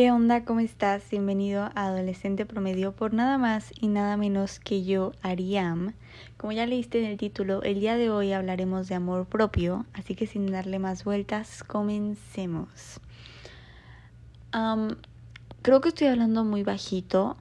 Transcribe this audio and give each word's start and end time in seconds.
¿Qué 0.00 0.10
onda? 0.10 0.46
¿Cómo 0.46 0.60
estás? 0.60 1.02
Bienvenido 1.10 1.64
a 1.64 1.88
Adolescente 1.88 2.46
Promedio 2.46 2.92
por 2.92 3.12
nada 3.12 3.36
más 3.36 3.70
y 3.78 3.88
nada 3.88 4.16
menos 4.16 4.58
que 4.58 4.82
yo, 4.82 5.12
Ariam. 5.20 5.92
Como 6.38 6.52
ya 6.52 6.64
leíste 6.64 7.00
en 7.00 7.04
el 7.04 7.18
título, 7.18 7.62
el 7.64 7.80
día 7.80 7.96
de 7.96 8.08
hoy 8.08 8.32
hablaremos 8.32 8.88
de 8.88 8.94
amor 8.94 9.26
propio, 9.26 9.84
así 9.92 10.14
que 10.14 10.26
sin 10.26 10.50
darle 10.50 10.78
más 10.78 11.04
vueltas, 11.04 11.62
comencemos. 11.62 12.98
creo 15.60 15.80
que 15.82 15.90
estoy 15.90 16.06
hablando 16.06 16.44
muy 16.44 16.62
bajito 16.62 17.36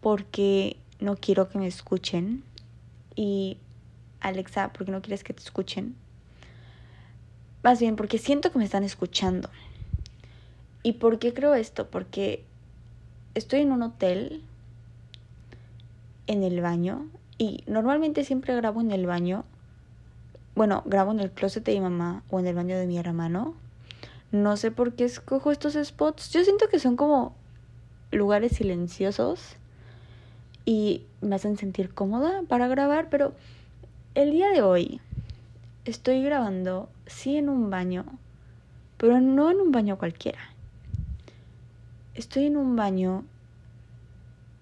porque 0.00 0.76
no 1.00 1.16
quiero 1.16 1.48
que 1.48 1.58
me 1.58 1.66
escuchen. 1.66 2.44
Y 3.16 3.58
Alexa, 4.20 4.72
¿por 4.72 4.86
qué 4.86 4.92
no 4.92 5.02
quieres 5.02 5.24
que 5.24 5.34
te 5.34 5.42
escuchen? 5.42 5.96
Más 7.64 7.80
bien, 7.80 7.96
porque 7.96 8.18
siento 8.18 8.52
que 8.52 8.58
me 8.58 8.64
están 8.64 8.84
escuchando. 8.84 9.50
¿Y 10.82 10.92
por 10.92 11.18
qué 11.18 11.34
creo 11.34 11.54
esto? 11.54 11.88
Porque 11.88 12.44
estoy 13.34 13.60
en 13.60 13.72
un 13.72 13.82
hotel, 13.82 14.42
en 16.26 16.42
el 16.42 16.60
baño, 16.60 17.06
y 17.36 17.64
normalmente 17.66 18.24
siempre 18.24 18.54
grabo 18.54 18.80
en 18.80 18.90
el 18.90 19.06
baño. 19.06 19.44
Bueno, 20.54 20.82
grabo 20.86 21.12
en 21.12 21.20
el 21.20 21.30
closet 21.30 21.64
de 21.64 21.74
mi 21.74 21.80
mamá 21.80 22.22
o 22.30 22.40
en 22.40 22.46
el 22.46 22.54
baño 22.54 22.76
de 22.76 22.86
mi 22.86 22.98
hermano. 22.98 23.54
No 24.30 24.56
sé 24.56 24.70
por 24.70 24.94
qué 24.94 25.04
escojo 25.04 25.50
estos 25.50 25.74
spots. 25.74 26.30
Yo 26.32 26.44
siento 26.44 26.68
que 26.68 26.78
son 26.78 26.96
como 26.96 27.34
lugares 28.10 28.56
silenciosos 28.56 29.56
y 30.64 31.02
me 31.20 31.36
hacen 31.36 31.56
sentir 31.56 31.94
cómoda 31.94 32.42
para 32.48 32.68
grabar, 32.68 33.08
pero 33.08 33.32
el 34.14 34.32
día 34.32 34.50
de 34.50 34.62
hoy 34.62 35.00
estoy 35.84 36.22
grabando, 36.22 36.88
sí, 37.06 37.36
en 37.36 37.48
un 37.48 37.70
baño, 37.70 38.04
pero 38.96 39.20
no 39.20 39.50
en 39.50 39.60
un 39.60 39.72
baño 39.72 39.96
cualquiera 39.96 40.40
estoy 42.18 42.46
en 42.46 42.56
un 42.56 42.74
baño 42.74 43.24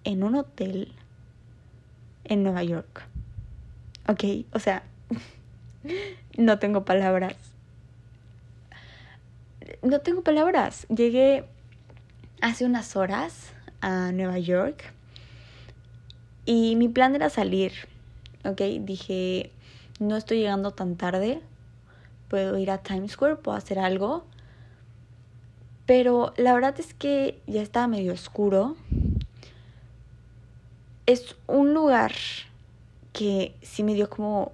en 0.04 0.22
un 0.22 0.34
hotel 0.34 0.92
en 2.24 2.42
Nueva 2.42 2.62
York. 2.62 3.06
Ok, 4.08 4.24
o 4.52 4.58
sea, 4.58 4.82
no 6.36 6.58
tengo 6.58 6.84
palabras. 6.84 7.34
No 9.82 10.00
tengo 10.00 10.22
palabras. 10.22 10.86
Llegué 10.88 11.46
hace 12.42 12.66
unas 12.66 12.94
horas 12.94 13.52
a 13.80 14.12
Nueva 14.12 14.38
York 14.38 14.92
y 16.44 16.76
mi 16.76 16.88
plan 16.88 17.14
era 17.14 17.30
salir. 17.30 17.72
Ok, 18.44 18.60
dije, 18.80 19.50
no 19.98 20.16
estoy 20.16 20.40
llegando 20.40 20.72
tan 20.72 20.96
tarde. 20.96 21.40
Puedo 22.28 22.58
ir 22.58 22.70
a 22.70 22.78
Times 22.78 23.12
Square, 23.12 23.36
puedo 23.36 23.56
hacer 23.56 23.78
algo. 23.78 24.26
Pero 25.86 26.34
la 26.36 26.52
verdad 26.52 26.78
es 26.80 26.94
que 26.94 27.40
ya 27.46 27.62
estaba 27.62 27.86
medio 27.86 28.12
oscuro. 28.12 28.76
Es 31.06 31.36
un 31.46 31.72
lugar 31.72 32.12
que 33.12 33.54
sí 33.62 33.84
me 33.84 33.94
dio 33.94 34.10
como... 34.10 34.52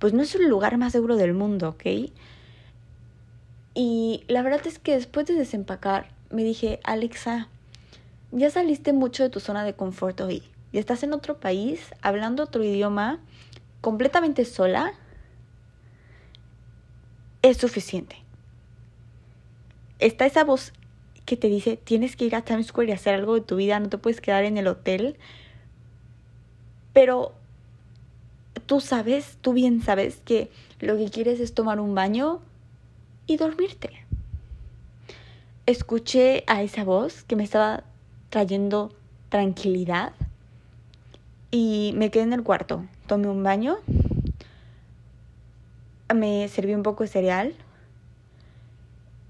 Pues 0.00 0.12
no 0.12 0.22
es 0.22 0.34
el 0.34 0.48
lugar 0.48 0.76
más 0.76 0.92
seguro 0.92 1.16
del 1.16 1.34
mundo, 1.34 1.70
¿ok? 1.70 2.10
Y 3.74 4.24
la 4.26 4.42
verdad 4.42 4.66
es 4.66 4.78
que 4.80 4.92
después 4.94 5.26
de 5.26 5.34
desempacar 5.34 6.08
me 6.30 6.42
dije, 6.42 6.80
Alexa, 6.82 7.48
ya 8.32 8.50
saliste 8.50 8.92
mucho 8.92 9.22
de 9.22 9.30
tu 9.30 9.38
zona 9.38 9.64
de 9.64 9.74
confort 9.74 10.20
hoy. 10.20 10.42
Y 10.72 10.78
estás 10.78 11.04
en 11.04 11.12
otro 11.12 11.38
país, 11.38 11.80
hablando 12.02 12.42
otro 12.42 12.64
idioma, 12.64 13.20
completamente 13.80 14.44
sola. 14.44 14.92
Es 17.42 17.58
suficiente 17.58 18.23
está 20.06 20.26
esa 20.26 20.44
voz 20.44 20.72
que 21.24 21.36
te 21.36 21.48
dice, 21.48 21.76
tienes 21.76 22.16
que 22.16 22.26
ir 22.26 22.36
a 22.36 22.42
Times 22.42 22.66
Square 22.66 22.90
y 22.90 22.92
hacer 22.92 23.14
algo 23.14 23.34
de 23.34 23.40
tu 23.40 23.56
vida, 23.56 23.80
no 23.80 23.88
te 23.88 23.98
puedes 23.98 24.20
quedar 24.20 24.44
en 24.44 24.58
el 24.58 24.66
hotel. 24.66 25.16
Pero 26.92 27.32
tú 28.66 28.80
sabes, 28.80 29.38
tú 29.40 29.52
bien 29.52 29.82
sabes 29.82 30.20
que 30.24 30.50
lo 30.80 30.96
que 30.96 31.10
quieres 31.10 31.40
es 31.40 31.54
tomar 31.54 31.80
un 31.80 31.94
baño 31.94 32.40
y 33.26 33.36
dormirte. 33.36 33.90
Escuché 35.66 36.44
a 36.46 36.62
esa 36.62 36.84
voz 36.84 37.24
que 37.24 37.36
me 37.36 37.44
estaba 37.44 37.84
trayendo 38.28 38.92
tranquilidad 39.30 40.12
y 41.50 41.94
me 41.96 42.10
quedé 42.10 42.24
en 42.24 42.34
el 42.34 42.42
cuarto. 42.42 42.84
Tomé 43.06 43.28
un 43.28 43.42
baño, 43.42 43.78
me 46.14 46.46
serví 46.48 46.74
un 46.74 46.82
poco 46.82 47.04
de 47.04 47.08
cereal, 47.08 47.54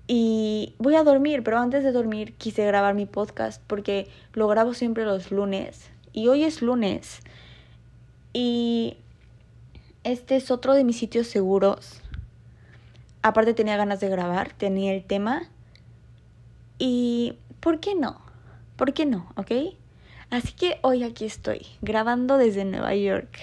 y 0.07 0.75
voy 0.79 0.97
a 0.97 1.05
dormir, 1.05 1.43
pero 1.43 1.59
antes 1.59 1.83
de 1.83 1.93
dormir 1.93 2.35
quise 2.35 2.67
grabar 2.67 2.95
mi 2.95 3.07
podcast 3.07 3.63
porque 3.67 4.09
lo 4.35 4.49
grabo 4.49 4.75
siempre 4.75 5.05
los 5.05 5.31
lunes. 5.31 5.91
Y 6.13 6.29
hoy 6.29 6.45
es 6.45 6.61
lunes. 6.61 7.21
Y 8.33 8.99
este 10.03 10.37
es 10.37 10.51
otro 10.51 10.75
de 10.75 10.85
mis 10.85 10.99
sitios 10.99 11.27
seguros. 11.27 12.03
Aparte 13.23 13.55
tenía 13.55 13.79
ganas 13.79 14.01
de 14.01 14.11
grabar, 14.11 14.53
tenía 14.53 14.93
el 14.93 15.05
tema. 15.05 15.49
Y 16.79 17.39
¿por 17.61 17.81
qué 17.81 17.95
no? 17.95 18.21
¿Por 18.77 18.93
qué 18.93 19.07
no? 19.07 19.33
¿Ok? 19.37 19.53
Así 20.29 20.53
que 20.53 20.79
hoy 20.83 21.03
aquí 21.03 21.25
estoy, 21.25 21.67
grabando 21.81 22.37
desde 22.37 22.65
Nueva 22.65 22.95
York. 22.95 23.39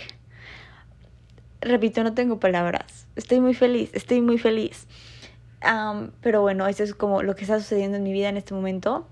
Repito, 1.62 2.04
no 2.04 2.14
tengo 2.14 2.40
palabras. 2.40 3.08
Estoy 3.16 3.40
muy 3.40 3.54
feliz, 3.54 3.90
estoy 3.94 4.22
muy 4.22 4.38
feliz 4.38 4.88
pero 6.22 6.42
bueno, 6.42 6.68
eso 6.68 6.84
es 6.84 6.94
como 6.94 7.24
lo 7.24 7.36
que 7.36 7.44
está 7.44 7.60
sucediendo 7.60 7.98
en 7.98 8.04
mi 8.04 8.12
vida 8.12 8.30
en 8.30 8.38
este 8.38 8.54
momento. 8.54 9.08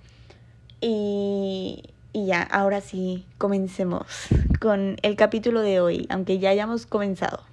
Y, 0.81 1.83
y 2.13 2.25
ya, 2.25 2.41
ahora 2.41 2.81
sí, 2.81 3.25
comencemos 3.37 4.05
con 4.59 4.97
el 5.01 5.15
capítulo 5.15 5.61
de 5.61 5.79
hoy, 5.79 6.07
aunque 6.09 6.39
ya 6.39 6.49
hayamos 6.49 6.85
comenzado. 6.85 7.43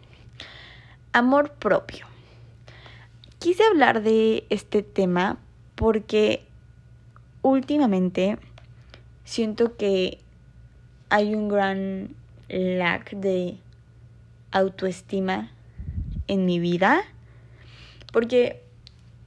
Amor 1.12 1.52
propio. 1.52 2.06
Quise 3.38 3.64
hablar 3.64 4.02
de 4.02 4.46
este 4.50 4.82
tema 4.82 5.38
porque 5.74 6.44
últimamente 7.42 8.38
siento 9.24 9.76
que 9.76 10.18
hay 11.10 11.34
un 11.34 11.48
gran 11.48 12.14
lack 12.48 13.12
de 13.12 13.58
autoestima 14.52 15.50
en 16.28 16.46
mi 16.46 16.58
vida. 16.58 17.02
Porque 18.12 18.62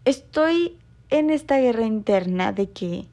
estoy 0.10 0.76
en 1.10 1.30
esta 1.30 1.60
guerra 1.60 1.86
interna 1.86 2.52
de 2.52 2.72
que 2.72 3.06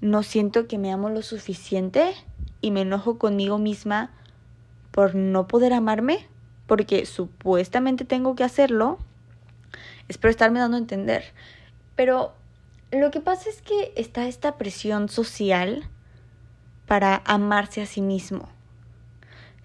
no 0.00 0.22
siento 0.22 0.66
que 0.66 0.78
me 0.78 0.92
amo 0.92 1.08
lo 1.08 1.22
suficiente 1.22 2.12
y 2.60 2.72
me 2.72 2.82
enojo 2.82 3.18
conmigo 3.18 3.58
misma 3.58 4.10
por 4.90 5.14
no 5.14 5.46
poder 5.46 5.72
amarme, 5.72 6.26
porque 6.66 7.06
supuestamente 7.06 8.04
tengo 8.04 8.34
que 8.34 8.44
hacerlo. 8.44 8.98
Espero 10.08 10.30
estarme 10.30 10.58
dando 10.58 10.76
a 10.76 10.80
entender. 10.80 11.24
Pero 11.94 12.32
lo 12.90 13.10
que 13.10 13.20
pasa 13.20 13.48
es 13.48 13.62
que 13.62 13.92
está 13.96 14.26
esta 14.26 14.58
presión 14.58 15.08
social 15.08 15.88
para 16.86 17.22
amarse 17.26 17.80
a 17.80 17.86
sí 17.86 18.00
mismo. 18.00 18.48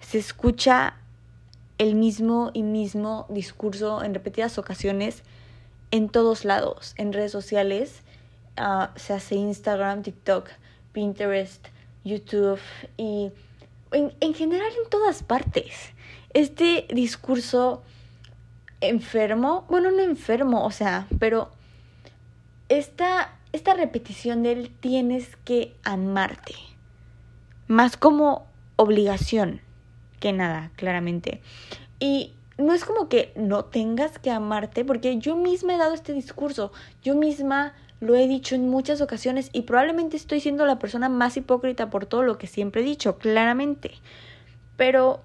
Se 0.00 0.18
escucha 0.18 0.96
el 1.78 1.96
mismo 1.96 2.50
y 2.54 2.62
mismo 2.62 3.26
discurso 3.28 4.04
en 4.04 4.14
repetidas 4.14 4.56
ocasiones 4.58 5.24
en 5.90 6.08
todos 6.08 6.44
lados, 6.44 6.94
en 6.96 7.12
redes 7.12 7.32
sociales, 7.32 8.02
uh, 8.58 8.86
se 8.96 9.12
hace 9.12 9.34
Instagram, 9.34 10.02
TikTok, 10.02 10.48
Pinterest, 10.92 11.66
YouTube 12.04 12.60
y 12.96 13.30
en, 13.92 14.12
en 14.20 14.34
general 14.34 14.70
en 14.82 14.90
todas 14.90 15.22
partes. 15.22 15.92
Este 16.32 16.86
discurso 16.90 17.82
enfermo, 18.80 19.66
bueno, 19.68 19.90
no 19.90 20.00
enfermo, 20.00 20.64
o 20.64 20.70
sea, 20.70 21.06
pero 21.18 21.50
esta, 22.68 23.36
esta 23.52 23.74
repetición 23.74 24.42
del 24.42 24.70
tienes 24.70 25.36
que 25.44 25.74
amarte, 25.82 26.54
más 27.66 27.96
como 27.96 28.46
obligación 28.76 29.60
que 30.20 30.32
nada, 30.32 30.70
claramente. 30.76 31.40
Y 31.98 32.34
no 32.60 32.72
es 32.74 32.84
como 32.84 33.08
que 33.08 33.32
no 33.36 33.64
tengas 33.64 34.18
que 34.18 34.30
amarte, 34.30 34.84
porque 34.84 35.18
yo 35.18 35.36
misma 35.36 35.74
he 35.74 35.78
dado 35.78 35.94
este 35.94 36.12
discurso, 36.12 36.72
yo 37.02 37.14
misma 37.14 37.74
lo 38.00 38.16
he 38.16 38.26
dicho 38.26 38.54
en 38.54 38.68
muchas 38.68 39.00
ocasiones 39.00 39.50
y 39.52 39.62
probablemente 39.62 40.16
estoy 40.16 40.40
siendo 40.40 40.64
la 40.66 40.78
persona 40.78 41.08
más 41.08 41.36
hipócrita 41.36 41.90
por 41.90 42.06
todo 42.06 42.22
lo 42.22 42.38
que 42.38 42.46
siempre 42.46 42.80
he 42.80 42.84
dicho, 42.84 43.18
claramente. 43.18 43.92
Pero 44.76 45.20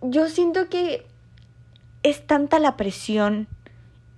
yo 0.00 0.28
siento 0.28 0.68
que 0.68 1.06
es 2.02 2.26
tanta 2.26 2.58
la 2.58 2.76
presión 2.76 3.48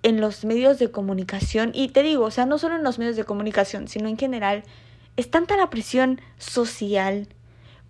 en 0.03 0.21
los 0.21 0.45
medios 0.45 0.79
de 0.79 0.93
comunicación, 0.93 1.73
y 1.75 1.89
te 1.89 2.05
digo, 2.05 2.27
o 2.27 2.31
sea, 2.31 2.47
no 2.47 2.59
solo 2.59 2.77
en 2.77 2.85
los 2.85 2.99
medios 2.99 3.17
de 3.17 3.25
comunicación, 3.25 3.89
sino 3.89 4.09
en 4.09 4.17
general, 4.17 4.63
es 5.17 5.31
tanta 5.31 5.57
la 5.57 5.69
presión 5.69 6.21
social 6.39 7.29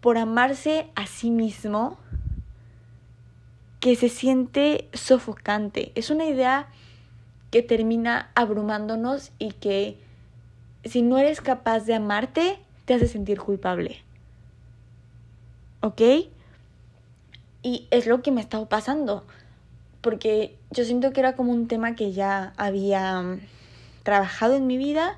por 0.00 0.16
amarse 0.16 0.88
a 0.94 1.06
sí 1.06 1.30
mismo 1.30 1.98
que 3.86 3.94
se 3.94 4.08
siente 4.08 4.88
sofocante. 4.94 5.92
Es 5.94 6.10
una 6.10 6.24
idea 6.24 6.66
que 7.52 7.62
termina 7.62 8.32
abrumándonos 8.34 9.30
y 9.38 9.52
que 9.52 9.96
si 10.84 11.02
no 11.02 11.18
eres 11.18 11.40
capaz 11.40 11.84
de 11.84 11.94
amarte, 11.94 12.58
te 12.84 12.94
hace 12.94 13.06
sentir 13.06 13.38
culpable. 13.38 14.02
¿Ok? 15.82 16.00
Y 17.62 17.86
es 17.92 18.08
lo 18.08 18.22
que 18.22 18.32
me 18.32 18.40
ha 18.40 18.42
estado 18.42 18.68
pasando. 18.68 19.24
Porque 20.00 20.56
yo 20.72 20.84
siento 20.84 21.12
que 21.12 21.20
era 21.20 21.36
como 21.36 21.52
un 21.52 21.68
tema 21.68 21.94
que 21.94 22.10
ya 22.10 22.54
había 22.56 23.22
mm, 23.22 23.38
trabajado 24.02 24.56
en 24.56 24.66
mi 24.66 24.78
vida, 24.78 25.16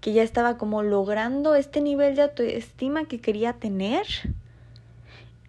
que 0.00 0.12
ya 0.12 0.22
estaba 0.22 0.56
como 0.56 0.84
logrando 0.84 1.56
este 1.56 1.80
nivel 1.80 2.14
de 2.14 2.22
autoestima 2.22 3.06
que 3.06 3.20
quería 3.20 3.54
tener. 3.54 4.06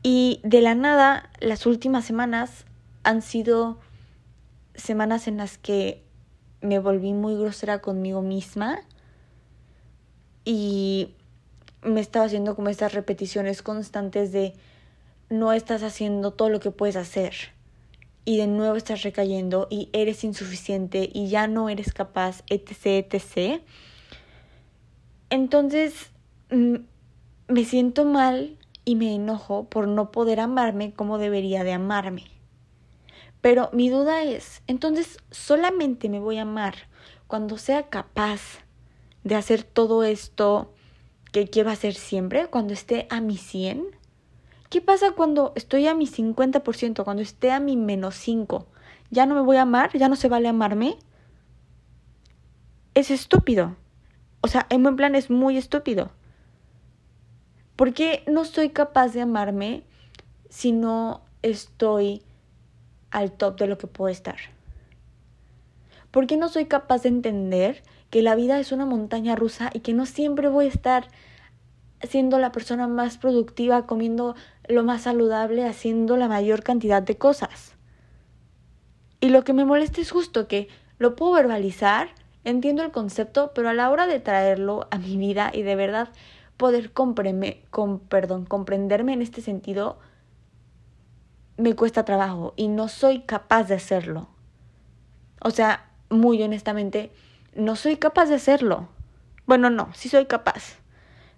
Y 0.03 0.41
de 0.43 0.61
la 0.61 0.75
nada, 0.75 1.29
las 1.39 1.65
últimas 1.65 2.03
semanas 2.03 2.65
han 3.03 3.21
sido 3.21 3.79
semanas 4.75 5.27
en 5.27 5.37
las 5.37 5.57
que 5.57 6.03
me 6.61 6.79
volví 6.79 7.13
muy 7.13 7.35
grosera 7.35 7.79
conmigo 7.79 8.21
misma 8.21 8.81
y 10.45 11.13
me 11.81 12.01
estaba 12.01 12.25
haciendo 12.25 12.55
como 12.55 12.69
estas 12.69 12.93
repeticiones 12.93 13.61
constantes 13.61 14.31
de 14.31 14.53
no 15.29 15.53
estás 15.53 15.83
haciendo 15.83 16.31
todo 16.31 16.49
lo 16.49 16.59
que 16.59 16.71
puedes 16.71 16.95
hacer 16.95 17.33
y 18.25 18.37
de 18.37 18.47
nuevo 18.47 18.75
estás 18.75 19.03
recayendo 19.03 19.67
y 19.69 19.89
eres 19.93 20.23
insuficiente 20.23 21.09
y 21.11 21.27
ya 21.27 21.47
no 21.47 21.69
eres 21.69 21.93
capaz, 21.93 22.43
etc., 22.47 23.05
etc. 23.11 23.61
Entonces 25.29 26.11
mm, 26.49 26.75
me 27.47 27.65
siento 27.65 28.05
mal 28.05 28.57
y 28.85 28.95
me 28.95 29.15
enojo 29.15 29.65
por 29.65 29.87
no 29.87 30.11
poder 30.11 30.39
amarme 30.39 30.93
como 30.93 31.17
debería 31.17 31.63
de 31.63 31.73
amarme. 31.73 32.25
Pero 33.41 33.69
mi 33.73 33.89
duda 33.89 34.23
es, 34.23 34.63
entonces 34.67 35.17
solamente 35.31 36.09
me 36.09 36.19
voy 36.19 36.37
a 36.37 36.43
amar 36.43 36.75
cuando 37.27 37.57
sea 37.57 37.89
capaz 37.89 38.59
de 39.23 39.35
hacer 39.35 39.63
todo 39.63 40.03
esto 40.03 40.73
que 41.31 41.47
quiero 41.47 41.71
hacer 41.71 41.95
siempre, 41.95 42.47
cuando 42.47 42.73
esté 42.73 43.07
a 43.09 43.19
mi 43.19 43.37
100. 43.37 43.83
¿Qué 44.69 44.81
pasa 44.81 45.11
cuando 45.11 45.51
estoy 45.55 45.87
a 45.87 45.95
mi 45.95 46.07
50%, 46.07 47.03
cuando 47.03 47.23
esté 47.23 47.51
a 47.51 47.59
mi 47.59 47.75
menos 47.75 48.15
5? 48.15 48.67
¿Ya 49.09 49.25
no 49.25 49.35
me 49.35 49.41
voy 49.41 49.57
a 49.57 49.63
amar? 49.63 49.97
¿Ya 49.97 50.09
no 50.09 50.15
se 50.15 50.29
vale 50.29 50.47
amarme? 50.47 50.97
Es 52.93 53.11
estúpido. 53.11 53.75
O 54.41 54.47
sea, 54.47 54.67
en 54.69 54.83
buen 54.83 54.95
plan 54.95 55.15
es 55.15 55.29
muy 55.29 55.57
estúpido. 55.57 56.11
¿Por 57.75 57.93
qué 57.93 58.23
no 58.27 58.45
soy 58.45 58.69
capaz 58.69 59.13
de 59.13 59.21
amarme 59.21 59.83
si 60.49 60.71
no 60.71 61.21
estoy 61.41 62.21
al 63.09 63.31
top 63.31 63.59
de 63.59 63.67
lo 63.67 63.77
que 63.77 63.87
puedo 63.87 64.09
estar? 64.11 64.37
¿Por 66.11 66.27
qué 66.27 66.37
no 66.37 66.49
soy 66.49 66.65
capaz 66.65 67.01
de 67.03 67.09
entender 67.09 67.81
que 68.11 68.21
la 68.21 68.35
vida 68.35 68.59
es 68.59 68.71
una 68.71 68.85
montaña 68.85 69.35
rusa 69.35 69.71
y 69.73 69.79
que 69.79 69.93
no 69.93 70.05
siempre 70.05 70.47
voy 70.47 70.65
a 70.65 70.69
estar 70.69 71.07
siendo 72.03 72.37
la 72.37 72.51
persona 72.51 72.87
más 72.87 73.17
productiva, 73.17 73.87
comiendo 73.87 74.35
lo 74.67 74.83
más 74.83 75.03
saludable, 75.03 75.65
haciendo 75.65 76.15
la 76.15 76.27
mayor 76.27 76.61
cantidad 76.61 77.01
de 77.01 77.17
cosas? 77.17 77.73
Y 79.19 79.29
lo 79.29 79.43
que 79.43 79.53
me 79.53 79.65
molesta 79.65 79.99
es 80.01 80.11
justo 80.11 80.47
que 80.47 80.67
lo 80.99 81.15
puedo 81.15 81.31
verbalizar, 81.31 82.09
entiendo 82.43 82.83
el 82.83 82.91
concepto, 82.91 83.51
pero 83.55 83.69
a 83.69 83.73
la 83.73 83.89
hora 83.89 84.05
de 84.05 84.19
traerlo 84.19 84.87
a 84.91 84.99
mi 84.99 85.17
vida 85.17 85.49
y 85.51 85.63
de 85.63 85.75
verdad 85.75 86.09
poder 86.57 86.91
con, 86.93 87.15
perdón, 87.99 88.45
comprenderme 88.45 89.13
en 89.13 89.21
este 89.21 89.41
sentido, 89.41 89.99
me 91.57 91.75
cuesta 91.75 92.05
trabajo 92.05 92.53
y 92.55 92.67
no 92.67 92.87
soy 92.87 93.21
capaz 93.21 93.65
de 93.65 93.75
hacerlo. 93.75 94.29
O 95.41 95.51
sea, 95.51 95.89
muy 96.09 96.41
honestamente, 96.41 97.11
no 97.55 97.75
soy 97.75 97.97
capaz 97.97 98.27
de 98.27 98.35
hacerlo. 98.35 98.89
Bueno, 99.45 99.69
no, 99.69 99.89
sí 99.93 100.09
soy 100.09 100.25
capaz, 100.25 100.77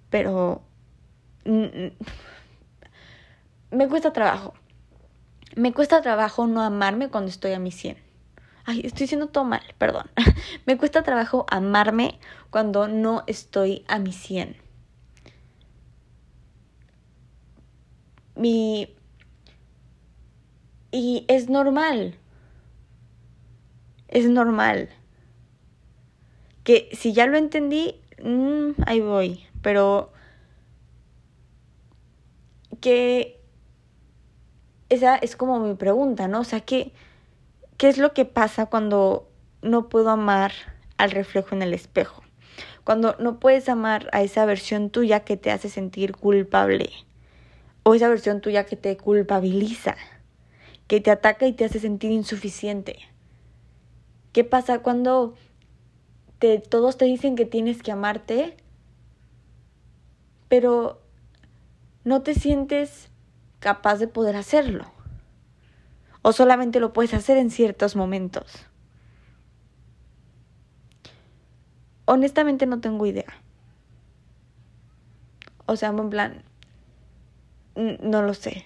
pero 0.10 0.62
me 3.72 3.88
cuesta 3.90 4.14
trabajo. 4.14 4.54
Me 5.56 5.74
cuesta 5.74 6.02
trabajo 6.02 6.48
no 6.48 6.62
amarme 6.62 7.10
cuando 7.10 7.30
estoy 7.30 7.54
a 7.54 7.60
mi 7.60 7.72
100. 7.72 7.98
Ay, 8.66 8.82
estoy 8.84 9.02
diciendo 9.02 9.28
todo 9.28 9.44
mal, 9.44 9.62
perdón. 9.78 10.10
me 10.66 10.78
cuesta 10.78 11.04
trabajo 11.04 11.46
amarme 11.50 12.20
cuando 12.50 12.88
no 12.88 13.24
estoy 13.28 13.86
a 13.88 14.00
mi 14.00 14.12
100. 14.12 14.65
Mi 18.36 18.96
y 20.96 21.26
es 21.28 21.50
normal. 21.50 22.16
Es 24.08 24.30
normal. 24.30 24.88
Que 26.64 26.90
si 26.94 27.12
ya 27.12 27.28
lo 27.28 27.38
entendí, 27.38 28.00
mm, 28.24 28.82
ahí 28.86 29.02
voy. 29.02 29.46
Pero 29.62 30.14
que 32.80 33.42
esa 34.88 35.18
es 35.18 35.36
como 35.36 35.60
mi 35.60 35.76
pregunta, 35.76 36.30
¿no? 36.30 36.40
O 36.40 36.44
sea, 36.46 36.62
¿qué, 36.62 36.94
¿qué 37.78 37.90
es 37.90 37.98
lo 37.98 38.14
que 38.14 38.24
pasa 38.24 38.68
cuando 38.68 39.30
no 39.62 39.90
puedo 39.90 40.10
amar 40.12 40.54
al 40.98 41.12
reflejo 41.12 41.56
en 41.56 41.62
el 41.62 41.74
espejo? 41.74 42.24
Cuando 42.86 43.18
no 43.20 43.40
puedes 43.42 43.68
amar 43.68 44.08
a 44.14 44.22
esa 44.22 44.46
versión 44.46 44.92
tuya 44.92 45.26
que 45.26 45.36
te 45.36 45.52
hace 45.52 45.68
sentir 45.68 46.16
culpable 46.16 47.05
o 47.88 47.94
esa 47.94 48.10
versión 48.10 48.42
tuya 48.42 48.66
que 48.66 48.76
te 48.76 48.98
culpabiliza 48.98 49.96
que 50.88 51.02
te 51.02 51.12
ataca 51.12 51.48
y 51.48 51.54
te 51.54 51.66
hace 51.66 51.80
sentir 51.80 52.12
insuficiente. 52.12 53.00
¿Qué 54.34 54.44
pasa 54.44 54.80
cuando 54.80 55.36
te, 56.40 56.60
todos 56.60 56.98
te 56.98 57.06
dicen 57.06 57.36
que 57.36 57.46
tienes 57.46 57.82
que 57.82 57.92
amarte, 57.92 58.58
pero 60.48 61.02
no 62.04 62.22
te 62.22 62.36
sientes 62.36 63.10
capaz 63.60 63.98
de 63.98 64.08
poder 64.08 64.36
hacerlo? 64.36 64.92
¿O 66.22 66.34
solamente 66.34 66.80
lo 66.80 66.94
puedes 66.94 67.14
hacer 67.14 67.38
en 67.38 67.50
ciertos 67.50 67.96
momentos? 67.96 68.66
Honestamente 72.06 72.68
no 72.68 72.80
tengo 72.80 73.06
idea. 73.06 73.42
O 75.66 75.76
sea, 75.76 75.90
en 75.90 76.10
plan, 76.10 76.44
no 77.76 78.22
lo 78.22 78.34
sé. 78.34 78.66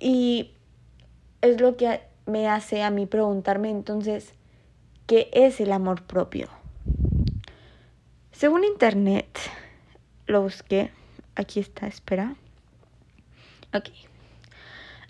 Y 0.00 0.50
es 1.40 1.60
lo 1.60 1.76
que 1.76 2.00
me 2.26 2.48
hace 2.48 2.82
a 2.82 2.90
mí 2.90 3.06
preguntarme 3.06 3.70
entonces, 3.70 4.32
¿qué 5.06 5.30
es 5.32 5.60
el 5.60 5.72
amor 5.72 6.02
propio? 6.02 6.48
Según 8.32 8.64
internet, 8.64 9.38
lo 10.26 10.42
busqué, 10.42 10.90
aquí 11.36 11.60
está, 11.60 11.86
espera. 11.86 12.34
Ok. 13.72 13.90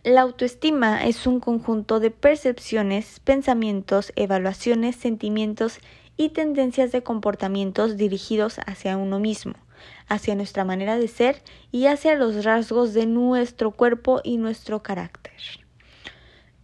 La 0.05 0.23
autoestima 0.23 1.07
es 1.07 1.27
un 1.27 1.41
conjunto 1.41 2.01
de 2.01 2.11
percepciones, 2.11 3.21
pensamientos, 3.21 4.13
evaluaciones, 4.17 4.97
sentimientos 4.97 5.79
y 6.17 6.31
tendencias 6.31 6.93
de 6.93 7.03
comportamientos 7.03 7.97
dirigidos 7.97 8.59
hacia 8.67 8.97
uno 8.97 9.21
mismo 9.21 9.55
hacia 10.09 10.35
nuestra 10.35 10.65
manera 10.65 10.97
de 10.97 11.09
ser 11.09 11.43
y 11.71 11.87
hacia 11.87 12.17
los 12.17 12.45
rasgos 12.45 12.95
de 12.95 13.07
nuestro 13.07 13.71
cuerpo 13.71 14.21
y 14.23 14.37
nuestro 14.37 14.83
carácter. 14.83 15.33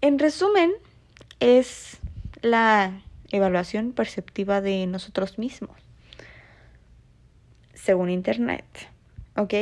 En 0.00 0.18
resumen, 0.18 0.72
es 1.40 1.98
la 2.42 3.00
evaluación 3.30 3.92
perceptiva 3.92 4.60
de 4.60 4.86
nosotros 4.86 5.38
mismos, 5.38 5.76
según 7.74 8.10
Internet, 8.10 8.64
¿ok? 9.36 9.54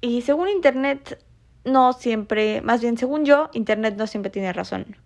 Y 0.00 0.22
según 0.22 0.48
Internet, 0.48 1.22
no 1.64 1.92
siempre, 1.92 2.60
más 2.62 2.80
bien 2.80 2.96
según 2.96 3.24
yo, 3.24 3.50
Internet 3.52 3.94
no 3.96 4.06
siempre 4.06 4.30
tiene 4.30 4.52
razón. 4.52 4.96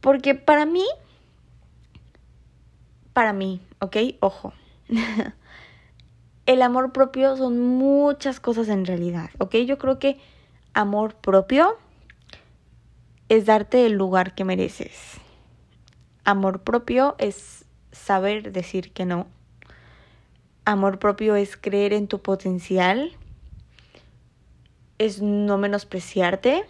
Porque 0.00 0.34
para 0.34 0.64
mí, 0.64 0.86
para 3.12 3.32
mí, 3.32 3.60
¿ok? 3.80 3.96
Ojo. 4.20 4.52
el 6.48 6.62
amor 6.62 6.92
propio 6.92 7.36
son 7.36 7.60
muchas 7.60 8.40
cosas 8.40 8.68
en 8.70 8.86
realidad, 8.86 9.28
¿ok? 9.36 9.56
Yo 9.66 9.76
creo 9.76 9.98
que 9.98 10.18
amor 10.72 11.14
propio 11.14 11.76
es 13.28 13.44
darte 13.44 13.84
el 13.84 13.92
lugar 13.92 14.34
que 14.34 14.46
mereces. 14.46 15.18
Amor 16.24 16.62
propio 16.62 17.16
es 17.18 17.66
saber 17.92 18.50
decir 18.50 18.92
que 18.94 19.04
no. 19.04 19.26
Amor 20.64 20.98
propio 20.98 21.36
es 21.36 21.58
creer 21.58 21.92
en 21.92 22.08
tu 22.08 22.22
potencial. 22.22 23.12
Es 24.96 25.20
no 25.20 25.58
menospreciarte. 25.58 26.64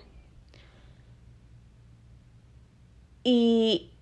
Y 3.23 3.93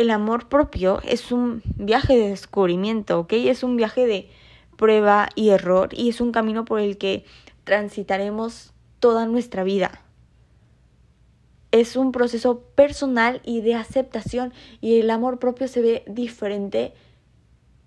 el 0.00 0.10
amor 0.10 0.48
propio 0.48 1.00
es 1.04 1.30
un 1.30 1.62
viaje 1.76 2.16
de 2.16 2.30
descubrimiento, 2.30 3.20
¿ok? 3.20 3.34
Es 3.34 3.62
un 3.62 3.76
viaje 3.76 4.06
de 4.06 4.30
prueba 4.78 5.28
y 5.34 5.50
error 5.50 5.90
y 5.92 6.08
es 6.08 6.22
un 6.22 6.32
camino 6.32 6.64
por 6.64 6.80
el 6.80 6.96
que 6.96 7.26
transitaremos 7.64 8.72
toda 8.98 9.26
nuestra 9.26 9.62
vida. 9.62 10.02
es 11.72 11.94
un 11.96 12.12
proceso 12.12 12.62
personal 12.74 13.40
y 13.44 13.60
de 13.60 13.74
aceptación 13.74 14.52
y 14.80 14.98
el 14.98 15.10
amor 15.10 15.38
propio 15.38 15.68
se 15.68 15.80
ve 15.82 16.02
diferente 16.06 16.94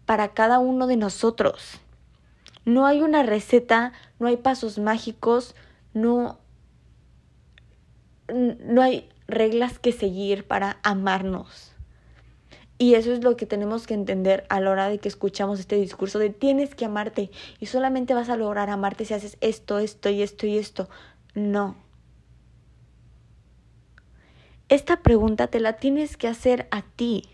para 0.05 0.33
cada 0.33 0.59
uno 0.59 0.87
de 0.87 0.95
nosotros. 0.95 1.81
No 2.63 2.85
hay 2.85 3.01
una 3.01 3.23
receta, 3.23 3.91
no 4.19 4.27
hay 4.27 4.37
pasos 4.37 4.79
mágicos, 4.79 5.55
no, 5.93 6.39
no 8.29 8.81
hay 8.81 9.09
reglas 9.27 9.79
que 9.79 9.91
seguir 9.91 10.47
para 10.47 10.77
amarnos. 10.83 11.72
Y 12.83 12.95
eso 12.95 13.13
es 13.13 13.23
lo 13.23 13.37
que 13.37 13.45
tenemos 13.45 13.87
que 13.87 13.93
entender 13.93 14.45
a 14.49 14.59
la 14.59 14.69
hora 14.69 14.89
de 14.89 14.99
que 14.99 15.07
escuchamos 15.07 15.57
este 15.57 15.77
discurso 15.77 16.19
de 16.19 16.31
tienes 16.31 16.75
que 16.75 16.83
amarte 16.83 17.31
y 17.61 17.67
solamente 17.67 18.13
vas 18.13 18.27
a 18.27 18.35
lograr 18.35 18.69
amarte 18.69 19.05
si 19.05 19.13
haces 19.13 19.37
esto, 19.39 19.79
esto 19.79 20.09
y 20.09 20.21
esto 20.21 20.47
y 20.47 20.57
esto. 20.57 20.89
No. 21.33 21.77
Esta 24.67 25.01
pregunta 25.01 25.47
te 25.47 25.61
la 25.61 25.77
tienes 25.77 26.17
que 26.17 26.27
hacer 26.27 26.67
a 26.71 26.81
ti. 26.81 27.29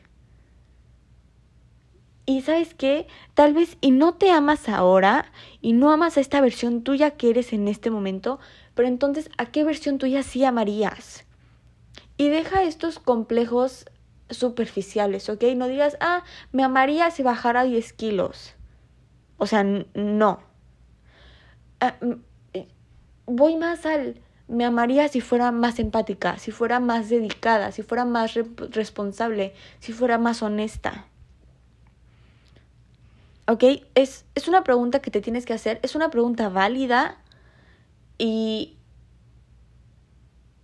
Y 2.27 2.41
sabes 2.41 2.75
qué, 2.75 3.07
tal 3.33 3.55
vez 3.55 3.75
y 3.81 3.89
no 3.89 4.13
te 4.13 4.29
amas 4.29 4.69
ahora 4.69 5.31
y 5.61 5.73
no 5.73 5.91
amas 5.91 6.17
a 6.17 6.21
esta 6.21 6.41
versión 6.41 6.83
tuya 6.83 7.17
que 7.17 7.31
eres 7.31 7.53
en 7.53 7.67
este 7.67 7.89
momento, 7.89 8.39
pero 8.75 8.87
entonces 8.87 9.31
¿a 9.39 9.47
qué 9.47 9.63
versión 9.63 9.97
tuya 9.97 10.21
sí 10.21 10.45
amarías? 10.45 11.25
Y 12.17 12.29
deja 12.29 12.61
estos 12.61 12.99
complejos 12.99 13.87
superficiales, 14.29 15.29
¿ok? 15.29 15.43
No 15.55 15.67
digas, 15.67 15.97
ah, 15.99 16.23
me 16.51 16.63
amaría 16.63 17.11
si 17.11 17.23
bajara 17.23 17.63
10 17.63 17.93
kilos. 17.93 18.55
O 19.37 19.47
sea, 19.47 19.63
no. 19.63 20.39
Ah, 21.79 21.95
voy 23.25 23.55
más 23.55 23.85
al, 23.85 24.19
me 24.49 24.65
amaría 24.65 25.07
si 25.07 25.21
fuera 25.21 25.51
más 25.51 25.79
empática, 25.79 26.37
si 26.39 26.51
fuera 26.51 26.79
más 26.79 27.09
dedicada, 27.09 27.71
si 27.71 27.83
fuera 27.83 28.03
más 28.03 28.33
responsable, 28.33 29.53
si 29.79 29.93
fuera 29.93 30.17
más 30.17 30.41
honesta. 30.41 31.05
¿Ok? 33.47 33.63
Es, 33.95 34.25
es 34.35 34.47
una 34.47 34.63
pregunta 34.63 34.99
que 35.01 35.11
te 35.11 35.21
tienes 35.21 35.45
que 35.45 35.53
hacer, 35.53 35.79
es 35.83 35.95
una 35.95 36.09
pregunta 36.09 36.49
válida 36.49 37.17
y, 38.17 38.78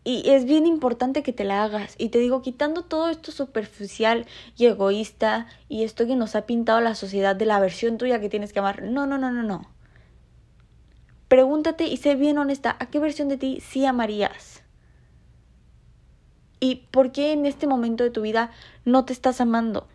y 0.05 0.29
es 0.29 0.45
bien 0.45 0.65
importante 0.65 1.23
que 1.23 1.33
te 1.33 1.43
la 1.43 1.63
hagas. 1.63 1.95
Y 1.97 2.09
te 2.09 2.19
digo, 2.19 2.41
quitando 2.41 2.83
todo 2.83 3.09
esto 3.09 3.33
superficial 3.33 4.25
y 4.55 4.67
egoísta 4.67 5.47
y 5.67 5.83
esto 5.83 6.07
que 6.07 6.15
nos 6.15 6.35
ha 6.35 6.45
pintado 6.45 6.79
la 6.79 6.95
sociedad 6.95 7.35
de 7.35 7.45
la 7.45 7.59
versión 7.59 7.97
tuya 7.97 8.21
que 8.21 8.29
tienes 8.29 8.53
que 8.53 8.59
amar. 8.59 8.83
No, 8.83 9.05
no, 9.05 9.17
no, 9.17 9.31
no, 9.31 9.43
no. 9.43 9.69
Pregúntate 11.27 11.87
y 11.87 11.97
sé 11.97 12.15
bien 12.15 12.37
honesta, 12.37 12.77
¿a 12.79 12.85
qué 12.85 12.99
versión 12.99 13.27
de 13.27 13.37
ti 13.37 13.59
sí 13.59 13.85
amarías? 13.85 14.63
¿Y 16.59 16.87
por 16.91 17.11
qué 17.11 17.33
en 17.33 17.45
este 17.45 17.67
momento 17.67 18.03
de 18.03 18.11
tu 18.11 18.21
vida 18.21 18.51
no 18.85 19.03
te 19.03 19.11
estás 19.11 19.41
amando? 19.41 19.87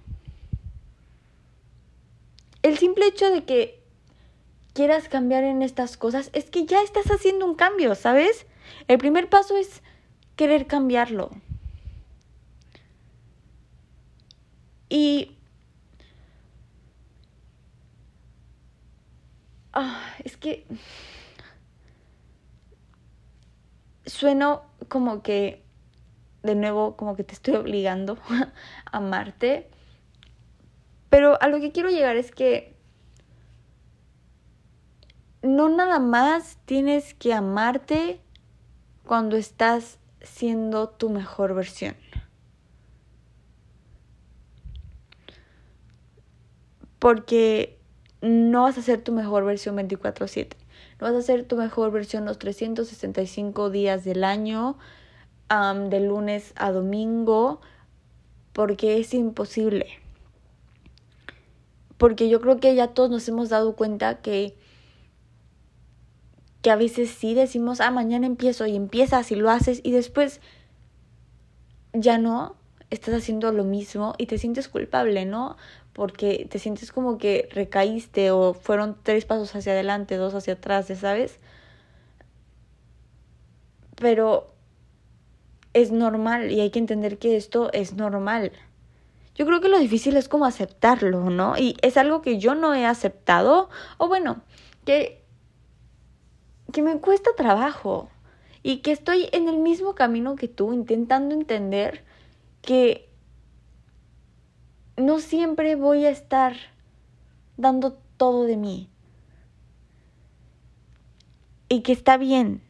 el 2.62 2.78
simple 2.78 3.06
hecho 3.06 3.30
de 3.30 3.44
que 3.44 3.82
quieras 4.72 5.08
cambiar 5.08 5.44
en 5.44 5.62
estas 5.62 5.96
cosas 5.96 6.30
es 6.32 6.50
que 6.50 6.66
ya 6.66 6.82
estás 6.82 7.06
haciendo 7.06 7.46
un 7.46 7.54
cambio, 7.54 7.94
¿sabes? 7.94 8.46
El 8.88 8.98
primer 8.98 9.28
paso 9.28 9.56
es 9.56 9.82
querer 10.40 10.66
cambiarlo. 10.66 11.28
Y... 14.88 15.36
Ah, 19.74 20.02
es 20.24 20.38
que... 20.38 20.66
Sueno 24.06 24.62
como 24.88 25.22
que, 25.22 25.62
de 26.42 26.54
nuevo, 26.54 26.96
como 26.96 27.16
que 27.16 27.24
te 27.24 27.34
estoy 27.34 27.56
obligando 27.56 28.16
a 28.30 28.96
amarte. 28.96 29.68
Pero 31.10 31.36
a 31.42 31.48
lo 31.48 31.60
que 31.60 31.70
quiero 31.70 31.90
llegar 31.90 32.16
es 32.16 32.30
que 32.30 32.74
no 35.42 35.68
nada 35.68 35.98
más 35.98 36.56
tienes 36.64 37.12
que 37.12 37.34
amarte 37.34 38.22
cuando 39.04 39.36
estás 39.36 39.99
siendo 40.22 40.88
tu 40.88 41.10
mejor 41.10 41.54
versión. 41.54 41.96
Porque 46.98 47.78
no 48.20 48.62
vas 48.62 48.76
a 48.76 48.82
ser 48.82 49.02
tu 49.02 49.12
mejor 49.12 49.44
versión 49.44 49.76
24/7. 49.76 50.56
No 51.00 51.06
vas 51.06 51.16
a 51.16 51.22
ser 51.22 51.44
tu 51.44 51.56
mejor 51.56 51.90
versión 51.90 52.24
los 52.26 52.38
365 52.38 53.70
días 53.70 54.04
del 54.04 54.24
año, 54.24 54.76
de 55.48 56.00
lunes 56.00 56.52
a 56.56 56.70
domingo, 56.70 57.60
porque 58.52 58.98
es 59.00 59.14
imposible 59.14 60.00
porque 62.00 62.30
yo 62.30 62.40
creo 62.40 62.58
que 62.60 62.74
ya 62.74 62.88
todos 62.88 63.10
nos 63.10 63.28
hemos 63.28 63.50
dado 63.50 63.76
cuenta 63.76 64.22
que 64.22 64.56
que 66.62 66.70
a 66.70 66.76
veces 66.76 67.10
sí 67.10 67.34
decimos, 67.34 67.80
ah, 67.80 67.90
mañana 67.90 68.26
empiezo 68.26 68.66
y 68.66 68.76
empiezas 68.76 69.32
y 69.32 69.36
lo 69.36 69.50
haces 69.50 69.80
y 69.82 69.92
después 69.92 70.40
ya 71.92 72.18
no, 72.18 72.56
estás 72.90 73.14
haciendo 73.14 73.52
lo 73.52 73.64
mismo 73.64 74.14
y 74.18 74.26
te 74.26 74.38
sientes 74.38 74.68
culpable, 74.68 75.24
¿no? 75.24 75.56
Porque 75.92 76.46
te 76.50 76.58
sientes 76.58 76.92
como 76.92 77.18
que 77.18 77.48
recaíste 77.52 78.30
o 78.30 78.54
fueron 78.54 78.96
tres 79.02 79.24
pasos 79.24 79.54
hacia 79.54 79.72
adelante, 79.72 80.16
dos 80.16 80.34
hacia 80.34 80.54
atrás, 80.54 80.86
¿sabes? 81.00 81.38
Pero 83.96 84.54
es 85.72 85.92
normal 85.92 86.50
y 86.50 86.60
hay 86.60 86.70
que 86.70 86.78
entender 86.78 87.18
que 87.18 87.36
esto 87.36 87.70
es 87.72 87.94
normal. 87.94 88.52
Yo 89.34 89.46
creo 89.46 89.60
que 89.60 89.68
lo 89.68 89.78
difícil 89.78 90.16
es 90.16 90.28
como 90.28 90.44
aceptarlo, 90.44 91.30
¿no? 91.30 91.56
Y 91.56 91.76
es 91.82 91.96
algo 91.96 92.22
que 92.22 92.38
yo 92.38 92.54
no 92.54 92.74
he 92.74 92.84
aceptado, 92.84 93.70
o 93.96 94.08
bueno, 94.08 94.42
que, 94.84 95.19
que 96.70 96.82
me 96.82 96.98
cuesta 96.98 97.30
trabajo 97.36 98.08
y 98.62 98.78
que 98.78 98.92
estoy 98.92 99.28
en 99.32 99.48
el 99.48 99.58
mismo 99.58 99.94
camino 99.94 100.36
que 100.36 100.48
tú, 100.48 100.72
intentando 100.72 101.34
entender 101.34 102.04
que 102.62 103.08
no 104.96 105.18
siempre 105.18 105.76
voy 105.76 106.04
a 106.04 106.10
estar 106.10 106.54
dando 107.56 107.94
todo 108.16 108.44
de 108.44 108.56
mí. 108.56 108.88
Y 111.68 111.82
que 111.82 111.92
está 111.92 112.16
bien. 112.16 112.62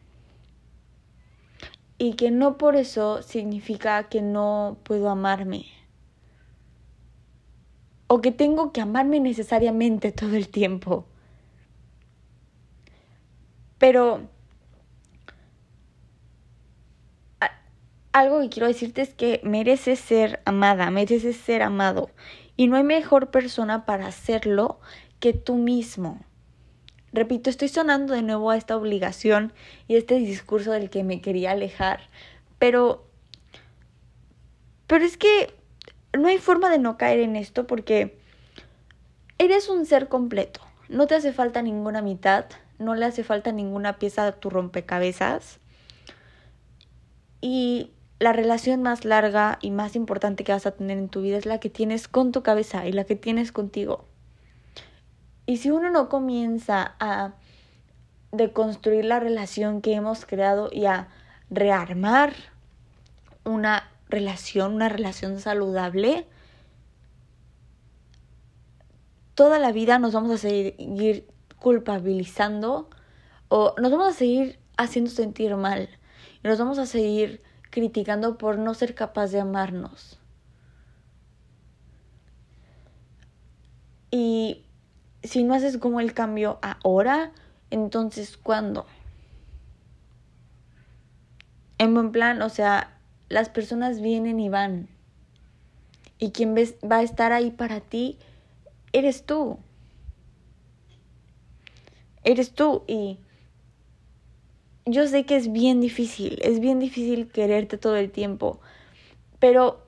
Y 1.99 2.14
que 2.14 2.30
no 2.30 2.59
por 2.59 2.76
eso 2.76 3.23
significa 3.23 4.09
que 4.09 4.23
no 4.23 4.78
puedo 4.85 5.11
amarme 5.11 5.66
o 8.12 8.21
que 8.21 8.33
tengo 8.33 8.73
que 8.73 8.80
amarme 8.80 9.21
necesariamente 9.21 10.11
todo 10.11 10.35
el 10.35 10.49
tiempo. 10.49 11.07
Pero 13.80 14.20
algo 18.12 18.40
que 18.40 18.50
quiero 18.50 18.66
decirte 18.66 19.00
es 19.00 19.14
que 19.14 19.40
mereces 19.42 19.99
ser 19.99 20.42
amada, 20.44 20.90
mereces 20.90 21.37
ser 21.37 21.62
amado. 21.62 22.10
Y 22.58 22.66
no 22.66 22.76
hay 22.76 22.84
mejor 22.84 23.30
persona 23.30 23.87
para 23.87 24.06
hacerlo 24.06 24.80
que 25.18 25.32
tú 25.32 25.56
mismo. 25.56 26.20
Repito, 27.14 27.49
estoy 27.49 27.68
sonando 27.68 28.12
de 28.12 28.20
nuevo 28.22 28.50
a 28.50 28.58
esta 28.58 28.76
obligación 28.76 29.54
y 29.88 29.96
este 29.96 30.16
discurso 30.16 30.72
del 30.72 30.90
que 30.90 31.02
me 31.02 31.22
quería 31.22 31.52
alejar, 31.52 32.02
pero 32.58 33.06
pero 34.87 35.06
es 35.06 35.16
que 35.16 35.54
no 36.12 36.28
hay 36.28 36.37
forma 36.37 36.68
de 36.68 36.78
no 36.78 36.99
caer 36.99 37.20
en 37.20 37.34
esto 37.34 37.66
porque 37.66 38.18
eres 39.38 39.70
un 39.70 39.87
ser 39.87 40.08
completo. 40.08 40.60
No 40.88 41.06
te 41.06 41.14
hace 41.14 41.32
falta 41.32 41.62
ninguna 41.62 42.02
mitad, 42.02 42.44
no 42.80 42.94
le 42.94 43.04
hace 43.04 43.22
falta 43.22 43.52
ninguna 43.52 43.99
pieza 43.99 44.25
de 44.25 44.32
tu 44.32 44.50
rompecabezas. 44.50 45.60
Y 47.40 47.92
la 48.18 48.32
relación 48.32 48.82
más 48.82 49.04
larga 49.04 49.58
y 49.62 49.70
más 49.70 49.94
importante 49.94 50.44
que 50.44 50.52
vas 50.52 50.66
a 50.66 50.72
tener 50.72 50.99
en 50.99 51.08
tu 51.08 51.22
vida 51.22 51.38
es 51.38 51.46
la 51.46 51.60
que 51.60 51.70
tienes 51.70 52.08
con 52.08 52.32
tu 52.32 52.42
cabeza 52.42 52.87
y 52.87 52.92
la 52.92 53.04
que 53.04 53.16
tienes 53.16 53.52
contigo. 53.52 54.06
Y 55.46 55.58
si 55.58 55.70
uno 55.70 55.90
no 55.90 56.08
comienza 56.08 56.96
a 57.00 57.34
deconstruir 58.32 59.04
la 59.04 59.20
relación 59.20 59.82
que 59.82 59.94
hemos 59.94 60.25
creado 60.25 60.70
y 60.72 60.87
a 60.87 61.08
rearmar 61.50 62.32
una 63.44 63.90
relación, 64.08 64.75
una 64.75 64.88
relación 64.88 65.38
saludable, 65.38 66.26
toda 69.34 69.58
la 69.58 69.72
vida 69.72 69.99
nos 69.99 70.12
vamos 70.12 70.30
a 70.30 70.38
seguir 70.38 71.29
culpabilizando 71.60 72.90
o 73.48 73.74
nos 73.80 73.92
vamos 73.92 74.08
a 74.08 74.12
seguir 74.12 74.58
haciendo 74.76 75.10
sentir 75.10 75.54
mal 75.56 75.88
y 76.42 76.48
nos 76.48 76.58
vamos 76.58 76.78
a 76.78 76.86
seguir 76.86 77.42
criticando 77.70 78.38
por 78.38 78.58
no 78.58 78.74
ser 78.74 78.94
capaz 78.94 79.28
de 79.28 79.40
amarnos. 79.40 80.18
Y 84.10 84.64
si 85.22 85.44
no 85.44 85.54
haces 85.54 85.78
como 85.78 86.00
el 86.00 86.14
cambio 86.14 86.58
ahora, 86.82 87.32
entonces 87.70 88.36
¿cuándo? 88.36 88.86
En 91.78 91.94
buen 91.94 92.10
plan, 92.10 92.42
o 92.42 92.48
sea, 92.48 92.98
las 93.28 93.48
personas 93.48 94.00
vienen 94.00 94.40
y 94.40 94.48
van. 94.48 94.88
Y 96.18 96.32
quien 96.32 96.54
va 96.54 96.96
a 96.96 97.02
estar 97.02 97.32
ahí 97.32 97.50
para 97.50 97.80
ti 97.80 98.18
eres 98.92 99.24
tú. 99.24 99.58
Eres 102.24 102.52
tú 102.52 102.84
y 102.86 103.18
yo 104.86 105.06
sé 105.06 105.24
que 105.24 105.36
es 105.36 105.52
bien 105.52 105.80
difícil, 105.80 106.38
es 106.42 106.60
bien 106.60 106.78
difícil 106.78 107.28
quererte 107.30 107.78
todo 107.78 107.96
el 107.96 108.10
tiempo, 108.10 108.60
pero 109.38 109.86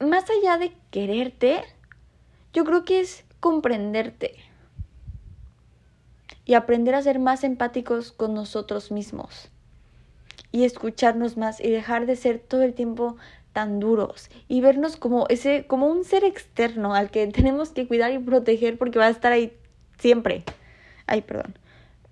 más 0.00 0.24
allá 0.30 0.58
de 0.58 0.72
quererte, 0.90 1.62
yo 2.52 2.64
creo 2.64 2.84
que 2.84 3.00
es 3.00 3.24
comprenderte 3.40 4.34
y 6.44 6.54
aprender 6.54 6.94
a 6.94 7.02
ser 7.02 7.18
más 7.18 7.44
empáticos 7.44 8.12
con 8.12 8.34
nosotros 8.34 8.90
mismos 8.90 9.48
y 10.50 10.64
escucharnos 10.64 11.36
más 11.36 11.60
y 11.60 11.70
dejar 11.70 12.06
de 12.06 12.16
ser 12.16 12.38
todo 12.38 12.62
el 12.62 12.74
tiempo 12.74 13.16
tan 13.52 13.80
duros 13.80 14.30
y 14.48 14.60
vernos 14.60 14.96
como 14.96 15.26
ese 15.28 15.66
como 15.66 15.86
un 15.86 16.04
ser 16.04 16.24
externo 16.24 16.94
al 16.94 17.10
que 17.10 17.26
tenemos 17.28 17.70
que 17.70 17.86
cuidar 17.86 18.12
y 18.12 18.18
proteger 18.18 18.78
porque 18.78 18.98
va 18.98 19.06
a 19.06 19.10
estar 19.10 19.32
ahí 19.32 19.56
siempre. 19.98 20.44
Ay, 21.06 21.22
perdón. 21.22 21.58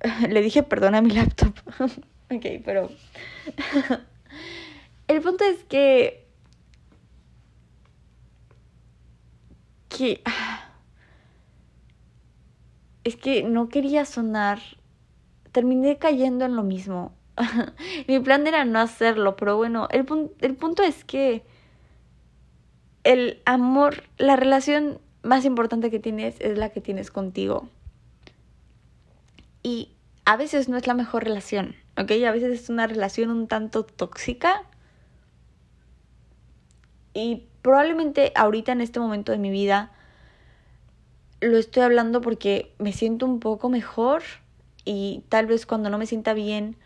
Le 0.28 0.42
dije 0.42 0.62
perdón 0.62 0.94
a 0.94 1.02
mi 1.02 1.10
laptop. 1.10 1.54
ok, 2.30 2.46
pero 2.64 2.90
el 5.08 5.20
punto 5.20 5.44
es 5.44 5.64
que 5.64 6.26
que 9.88 10.22
es 13.04 13.16
que 13.16 13.42
no 13.42 13.68
quería 13.68 14.04
sonar 14.04 14.60
terminé 15.52 15.98
cayendo 15.98 16.44
en 16.44 16.54
lo 16.54 16.62
mismo 16.62 17.12
Mi 18.08 18.20
plan 18.20 18.46
era 18.46 18.64
no 18.64 18.78
hacerlo, 18.78 19.36
pero 19.36 19.56
bueno, 19.56 19.88
el, 19.90 20.06
el 20.40 20.54
punto 20.54 20.82
es 20.82 21.04
que 21.04 21.42
el 23.04 23.40
amor, 23.44 24.04
la 24.18 24.36
relación 24.36 24.98
más 25.22 25.44
importante 25.44 25.90
que 25.90 25.98
tienes 25.98 26.36
es 26.40 26.58
la 26.58 26.70
que 26.70 26.80
tienes 26.80 27.10
contigo. 27.10 27.68
Y 29.62 29.90
a 30.24 30.36
veces 30.36 30.68
no 30.68 30.76
es 30.76 30.86
la 30.86 30.94
mejor 30.94 31.24
relación, 31.24 31.74
¿ok? 31.96 32.10
A 32.26 32.32
veces 32.32 32.60
es 32.60 32.68
una 32.68 32.86
relación 32.86 33.30
un 33.30 33.48
tanto 33.48 33.84
tóxica. 33.84 34.62
Y 37.14 37.46
probablemente 37.62 38.32
ahorita 38.34 38.72
en 38.72 38.80
este 38.80 39.00
momento 39.00 39.32
de 39.32 39.38
mi 39.38 39.50
vida 39.50 39.90
lo 41.40 41.56
estoy 41.56 41.82
hablando 41.82 42.20
porque 42.20 42.72
me 42.78 42.92
siento 42.92 43.26
un 43.26 43.40
poco 43.40 43.68
mejor 43.68 44.22
y 44.84 45.24
tal 45.28 45.46
vez 45.46 45.66
cuando 45.66 45.90
no 45.90 45.98
me 45.98 46.06
sienta 46.06 46.34
bien 46.34 46.76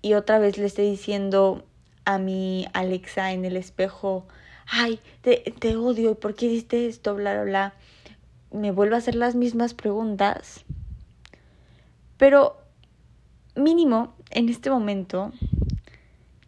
y 0.00 0.14
otra 0.14 0.38
vez 0.38 0.58
le 0.58 0.66
estoy 0.66 0.90
diciendo 0.90 1.64
a 2.04 2.18
mi 2.18 2.66
Alexa 2.72 3.32
en 3.32 3.44
el 3.44 3.56
espejo, 3.56 4.26
ay, 4.66 4.98
te, 5.20 5.54
te 5.58 5.76
odio, 5.76 6.10
¿y 6.10 6.14
por 6.14 6.34
qué 6.34 6.46
hiciste 6.46 6.86
esto? 6.86 7.14
Bla, 7.14 7.34
bla, 7.34 7.44
bla. 7.44 7.74
Me 8.50 8.72
vuelve 8.72 8.96
a 8.96 8.98
hacer 8.98 9.14
las 9.14 9.34
mismas 9.34 9.74
preguntas. 9.74 10.64
Pero 12.22 12.56
mínimo, 13.56 14.14
en 14.30 14.48
este 14.48 14.70
momento, 14.70 15.32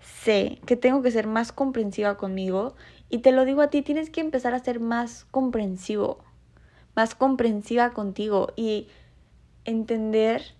sé 0.01 0.61
que 0.67 0.77
tengo 0.77 1.03
que 1.03 1.11
ser 1.11 1.27
más 1.27 1.51
comprensiva 1.51 2.17
conmigo 2.17 2.77
y 3.11 3.19
te 3.19 3.33
lo 3.33 3.45
digo 3.45 3.61
a 3.61 3.71
ti, 3.71 3.83
tienes 3.83 4.09
que 4.09 4.21
empezar 4.21 4.55
a 4.55 4.61
ser 4.61 4.79
más 4.79 5.25
comprensivo, 5.33 6.23
más 6.95 7.17
comprensiva 7.17 7.93
contigo 7.93 8.53
y 8.55 8.87
entender 9.65 10.55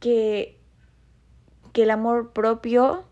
que 0.00 0.58
que 1.72 1.84
el 1.84 1.92
amor 1.92 2.32
propio 2.32 3.04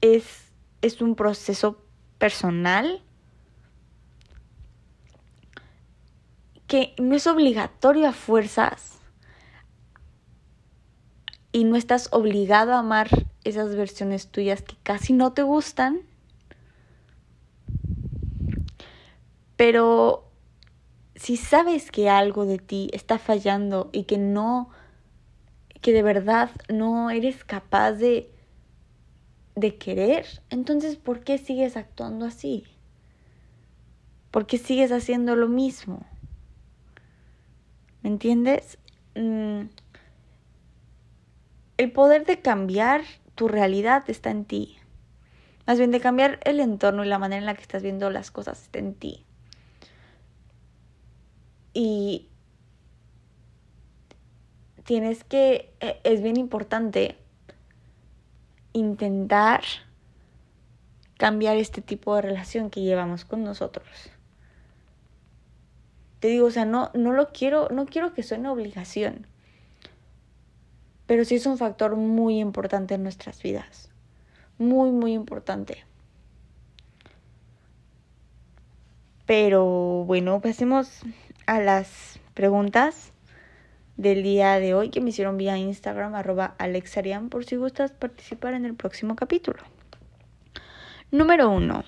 es, 0.00 0.50
es 0.82 1.00
un 1.00 1.14
proceso 1.14 1.84
personal 2.18 3.05
que 6.66 6.94
no 6.98 7.14
es 7.14 7.26
obligatorio 7.26 8.08
a 8.08 8.12
fuerzas 8.12 8.98
y 11.52 11.64
no 11.64 11.76
estás 11.76 12.08
obligado 12.12 12.72
a 12.72 12.80
amar 12.80 13.08
esas 13.44 13.74
versiones 13.76 14.28
tuyas 14.28 14.62
que 14.62 14.76
casi 14.82 15.12
no 15.12 15.32
te 15.32 15.42
gustan. 15.42 16.00
Pero 19.56 20.28
si 21.14 21.36
sabes 21.36 21.90
que 21.90 22.10
algo 22.10 22.44
de 22.44 22.58
ti 22.58 22.90
está 22.92 23.18
fallando 23.18 23.88
y 23.92 24.04
que 24.04 24.18
no 24.18 24.70
que 25.80 25.92
de 25.92 26.02
verdad 26.02 26.50
no 26.68 27.10
eres 27.10 27.44
capaz 27.44 27.92
de, 27.92 28.30
de 29.54 29.76
querer, 29.76 30.26
entonces 30.50 30.96
¿por 30.96 31.20
qué 31.20 31.38
sigues 31.38 31.76
actuando 31.76 32.26
así? 32.26 32.64
¿Por 34.32 34.46
qué 34.46 34.58
sigues 34.58 34.90
haciendo 34.90 35.36
lo 35.36 35.48
mismo? 35.48 36.04
¿Me 38.06 38.12
entiendes? 38.12 38.78
Mm, 39.16 39.62
el 41.76 41.90
poder 41.90 42.24
de 42.24 42.40
cambiar 42.40 43.02
tu 43.34 43.48
realidad 43.48 44.04
está 44.08 44.30
en 44.30 44.44
ti. 44.44 44.78
Más 45.66 45.78
bien 45.78 45.90
de 45.90 45.98
cambiar 45.98 46.38
el 46.44 46.60
entorno 46.60 47.04
y 47.04 47.08
la 47.08 47.18
manera 47.18 47.40
en 47.40 47.46
la 47.46 47.54
que 47.54 47.62
estás 47.62 47.82
viendo 47.82 48.08
las 48.10 48.30
cosas 48.30 48.62
está 48.62 48.78
en 48.78 48.94
ti. 48.94 49.24
Y 51.74 52.28
tienes 54.84 55.24
que, 55.24 55.74
eh, 55.80 56.00
es 56.04 56.22
bien 56.22 56.36
importante 56.36 57.18
intentar 58.72 59.62
cambiar 61.18 61.56
este 61.56 61.82
tipo 61.82 62.14
de 62.14 62.22
relación 62.22 62.70
que 62.70 62.82
llevamos 62.82 63.24
con 63.24 63.42
nosotros. 63.42 63.88
Te 66.26 66.30
digo, 66.30 66.48
o 66.48 66.50
sea, 66.50 66.64
no, 66.64 66.90
no 66.92 67.12
lo 67.12 67.28
quiero, 67.28 67.68
no 67.70 67.86
quiero 67.86 68.12
que 68.12 68.24
suene 68.24 68.48
obligación, 68.48 69.28
pero 71.06 71.24
sí 71.24 71.36
es 71.36 71.46
un 71.46 71.56
factor 71.56 71.94
muy 71.94 72.40
importante 72.40 72.94
en 72.94 73.04
nuestras 73.04 73.40
vidas. 73.40 73.90
Muy, 74.58 74.90
muy 74.90 75.12
importante. 75.12 75.84
Pero 79.24 80.02
bueno, 80.04 80.40
pasemos 80.40 81.02
a 81.46 81.60
las 81.60 82.18
preguntas 82.34 83.12
del 83.96 84.24
día 84.24 84.58
de 84.58 84.74
hoy 84.74 84.90
que 84.90 85.00
me 85.00 85.10
hicieron 85.10 85.36
vía 85.36 85.56
Instagram 85.56 86.16
arroba 86.16 86.56
alexarian 86.58 87.28
por 87.28 87.44
si 87.44 87.54
gustas 87.54 87.92
participar 87.92 88.54
en 88.54 88.64
el 88.64 88.74
próximo 88.74 89.14
capítulo. 89.14 89.62
Número 91.12 91.48
uno. 91.48 91.84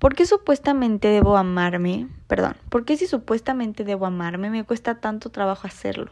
¿Por 0.00 0.16
qué 0.16 0.26
supuestamente 0.26 1.06
debo 1.06 1.36
amarme? 1.36 2.08
Perdón, 2.26 2.56
¿por 2.68 2.84
qué 2.84 2.96
si 2.96 3.06
supuestamente 3.06 3.84
debo 3.84 4.06
amarme 4.06 4.50
me 4.50 4.64
cuesta 4.64 5.00
tanto 5.00 5.30
trabajo 5.30 5.68
hacerlo? 5.68 6.10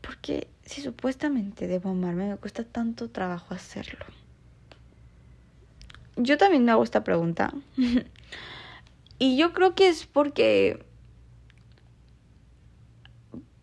¿Por 0.00 0.18
qué 0.18 0.46
si 0.64 0.80
supuestamente 0.82 1.66
debo 1.66 1.90
amarme 1.90 2.28
me 2.28 2.36
cuesta 2.36 2.62
tanto 2.62 3.10
trabajo 3.10 3.54
hacerlo? 3.54 4.04
Yo 6.16 6.38
también 6.38 6.64
me 6.64 6.70
hago 6.70 6.84
esta 6.84 7.02
pregunta. 7.02 7.52
y 9.18 9.36
yo 9.36 9.52
creo 9.52 9.74
que 9.74 9.88
es 9.88 10.06
porque 10.06 10.84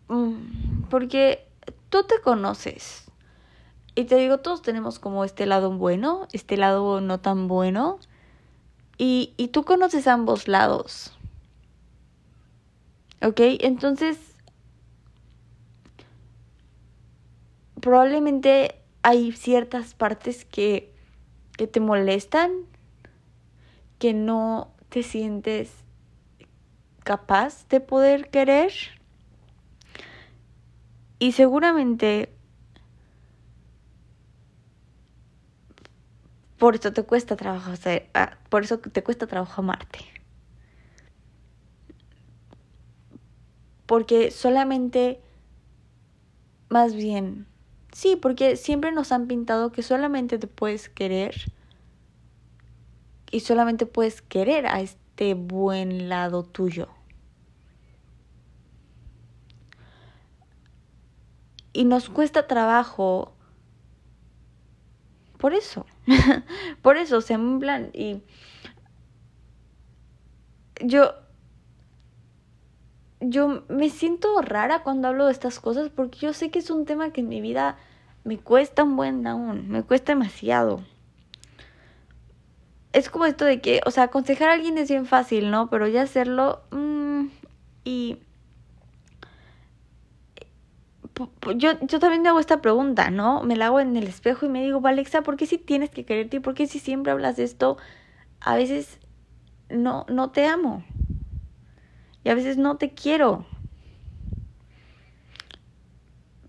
Mm, 0.08 0.84
porque 0.88 1.48
tú 1.90 2.04
te 2.04 2.20
conoces. 2.20 3.05
Y 3.96 4.04
te 4.04 4.16
digo, 4.16 4.38
todos 4.38 4.60
tenemos 4.60 4.98
como 4.98 5.24
este 5.24 5.46
lado 5.46 5.72
bueno, 5.72 6.28
este 6.32 6.58
lado 6.58 7.00
no 7.00 7.18
tan 7.18 7.48
bueno. 7.48 7.98
Y, 8.98 9.32
y 9.38 9.48
tú 9.48 9.64
conoces 9.64 10.06
ambos 10.06 10.48
lados. 10.48 11.16
¿Ok? 13.22 13.40
Entonces, 13.40 14.18
probablemente 17.80 18.74
hay 19.02 19.32
ciertas 19.32 19.94
partes 19.94 20.44
que, 20.44 20.92
que 21.56 21.66
te 21.66 21.80
molestan, 21.80 22.52
que 23.98 24.12
no 24.12 24.74
te 24.90 25.02
sientes 25.02 25.72
capaz 27.02 27.66
de 27.68 27.80
poder 27.80 28.28
querer. 28.28 28.72
Y 31.18 31.32
seguramente 31.32 32.35
por 36.58 36.74
eso 36.74 36.92
te 36.92 37.02
cuesta 37.02 37.36
trabajo 37.36 37.70
hacer, 37.70 38.08
ah, 38.14 38.36
por 38.48 38.64
eso 38.64 38.78
te 38.78 39.02
cuesta 39.02 39.26
trabajo 39.26 39.60
amarte. 39.62 40.00
Porque 43.86 44.30
solamente, 44.30 45.20
más 46.68 46.94
bien, 46.94 47.46
sí, 47.92 48.16
porque 48.16 48.56
siempre 48.56 48.92
nos 48.92 49.12
han 49.12 49.26
pintado 49.26 49.70
que 49.70 49.82
solamente 49.82 50.38
te 50.38 50.46
puedes 50.46 50.88
querer 50.88 51.52
y 53.30 53.40
solamente 53.40 53.86
puedes 53.86 54.22
querer 54.22 54.66
a 54.66 54.80
este 54.80 55.34
buen 55.34 56.08
lado 56.08 56.42
tuyo. 56.42 56.88
y 61.76 61.84
nos 61.84 62.08
cuesta 62.08 62.46
trabajo 62.46 63.35
por 65.38 65.54
eso. 65.54 65.86
por 66.82 66.96
eso, 66.96 67.18
o 67.18 67.20
sea, 67.20 67.36
en 67.36 67.58
plan, 67.58 67.90
y 67.92 68.22
yo 70.84 71.14
yo 73.20 73.64
me 73.68 73.90
siento 73.90 74.40
rara 74.42 74.82
cuando 74.82 75.08
hablo 75.08 75.26
de 75.26 75.32
estas 75.32 75.58
cosas 75.58 75.88
porque 75.88 76.18
yo 76.18 76.32
sé 76.32 76.50
que 76.50 76.58
es 76.58 76.70
un 76.70 76.84
tema 76.84 77.12
que 77.12 77.22
en 77.22 77.28
mi 77.28 77.40
vida 77.40 77.76
me 78.24 78.38
cuesta 78.38 78.82
un 78.82 78.96
buen 78.96 79.26
aún, 79.26 79.68
me 79.68 79.82
cuesta 79.82 80.12
demasiado. 80.12 80.82
Es 82.92 83.10
como 83.10 83.26
esto 83.26 83.44
de 83.44 83.60
que, 83.60 83.80
o 83.86 83.90
sea, 83.90 84.04
aconsejar 84.04 84.48
a 84.48 84.54
alguien 84.54 84.78
es 84.78 84.88
bien 84.88 85.06
fácil, 85.06 85.50
¿no? 85.50 85.68
Pero 85.68 85.86
ya 85.86 86.02
hacerlo... 86.02 86.62
Mmm, 86.70 87.26
y... 87.84 88.18
Yo, 91.56 91.78
yo 91.80 91.98
también 91.98 92.22
me 92.22 92.28
hago 92.28 92.40
esta 92.40 92.60
pregunta, 92.60 93.10
¿no? 93.10 93.42
Me 93.42 93.56
la 93.56 93.66
hago 93.66 93.80
en 93.80 93.96
el 93.96 94.06
espejo 94.06 94.46
y 94.46 94.48
me 94.48 94.62
digo, 94.62 94.86
Alexa, 94.86 95.22
¿por 95.22 95.36
qué 95.36 95.46
si 95.46 95.58
tienes 95.58 95.90
que 95.90 96.04
quererte 96.04 96.40
por 96.40 96.54
qué 96.54 96.66
si 96.66 96.78
siempre 96.78 97.12
hablas 97.12 97.36
de 97.36 97.44
esto, 97.44 97.78
a 98.40 98.54
veces 98.56 98.98
no, 99.70 100.04
no 100.08 100.30
te 100.30 100.46
amo? 100.46 100.84
y 102.26 102.28
a 102.28 102.34
veces 102.34 102.58
no 102.58 102.76
te 102.76 102.90
quiero. 102.90 103.46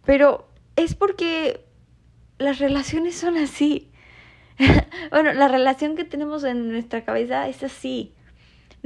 Pero 0.06 0.50
es 0.76 0.96
porque 0.96 1.68
las 2.40 2.58
relaciones 2.58 3.16
son 3.16 3.38
así. 3.38 3.92
bueno, 5.12 5.34
la 5.34 5.48
relación 5.48 5.96
que 5.96 6.04
tenemos 6.04 6.44
en 6.46 6.72
nuestra 6.72 7.06
cabeza 7.06 7.48
es 7.48 7.62
así. 7.62 8.12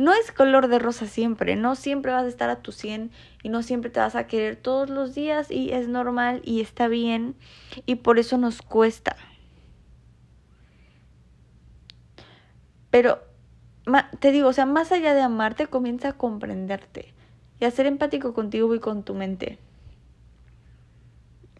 No 0.02 0.14
es 0.14 0.32
color 0.32 0.68
de 0.68 0.80
rosa 0.80 1.06
siempre, 1.06 1.56
no 1.56 1.76
siempre 1.76 2.12
vas 2.12 2.24
a 2.24 2.28
estar 2.28 2.50
a 2.50 2.64
tu 2.64 2.72
100 2.72 3.12
y 3.44 3.50
no 3.50 3.62
siempre 3.62 3.92
te 3.92 4.00
vas 4.00 4.16
a 4.16 4.26
querer 4.26 4.56
todos 4.56 4.90
los 4.90 5.14
días 5.14 5.52
y 5.52 5.74
es 5.74 5.88
normal 5.88 6.42
y 6.44 6.62
está 6.62 6.88
bien 6.88 7.36
y 7.86 7.94
por 7.98 8.18
eso 8.18 8.40
nos 8.40 8.64
cuesta. 8.64 9.16
Pero 12.90 13.20
te 14.20 14.32
digo, 14.32 14.48
o 14.48 14.54
sea, 14.54 14.66
más 14.66 14.92
allá 14.92 15.14
de 15.14 15.22
amarte, 15.22 15.68
comienza 15.68 16.08
a 16.08 16.14
comprenderte 16.14 17.14
y 17.60 17.66
a 17.66 17.70
ser 17.70 17.86
empático 17.86 18.34
contigo 18.34 18.74
y 18.74 18.80
con 18.80 19.04
tu 19.04 19.14
mente. 19.14 19.60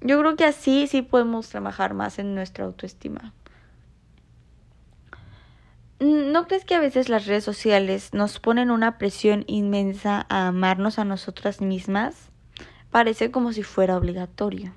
Yo 0.02 0.18
creo 0.20 0.36
que 0.36 0.46
así 0.46 0.88
sí 0.88 1.04
podemos 1.04 1.48
trabajar 1.50 1.94
más 1.94 2.18
en 2.18 2.34
nuestra 2.34 2.66
autoestima. 2.66 3.36
¿No 6.02 6.48
crees 6.48 6.66
que 6.66 6.74
a 6.74 6.80
veces 6.80 7.10
las 7.10 7.28
redes 7.28 7.44
sociales 7.44 8.12
nos 8.12 8.40
ponen 8.40 8.72
una 8.72 8.98
presión 8.98 9.44
inmensa 9.46 10.26
a 10.30 10.48
amarnos 10.48 10.98
a 10.98 11.06
nosotras 11.06 11.62
mismas? 11.62 12.32
Parece 12.90 13.30
como 13.30 13.54
si 13.54 13.62
fuera 13.62 13.98
obligatorio. 13.98 14.74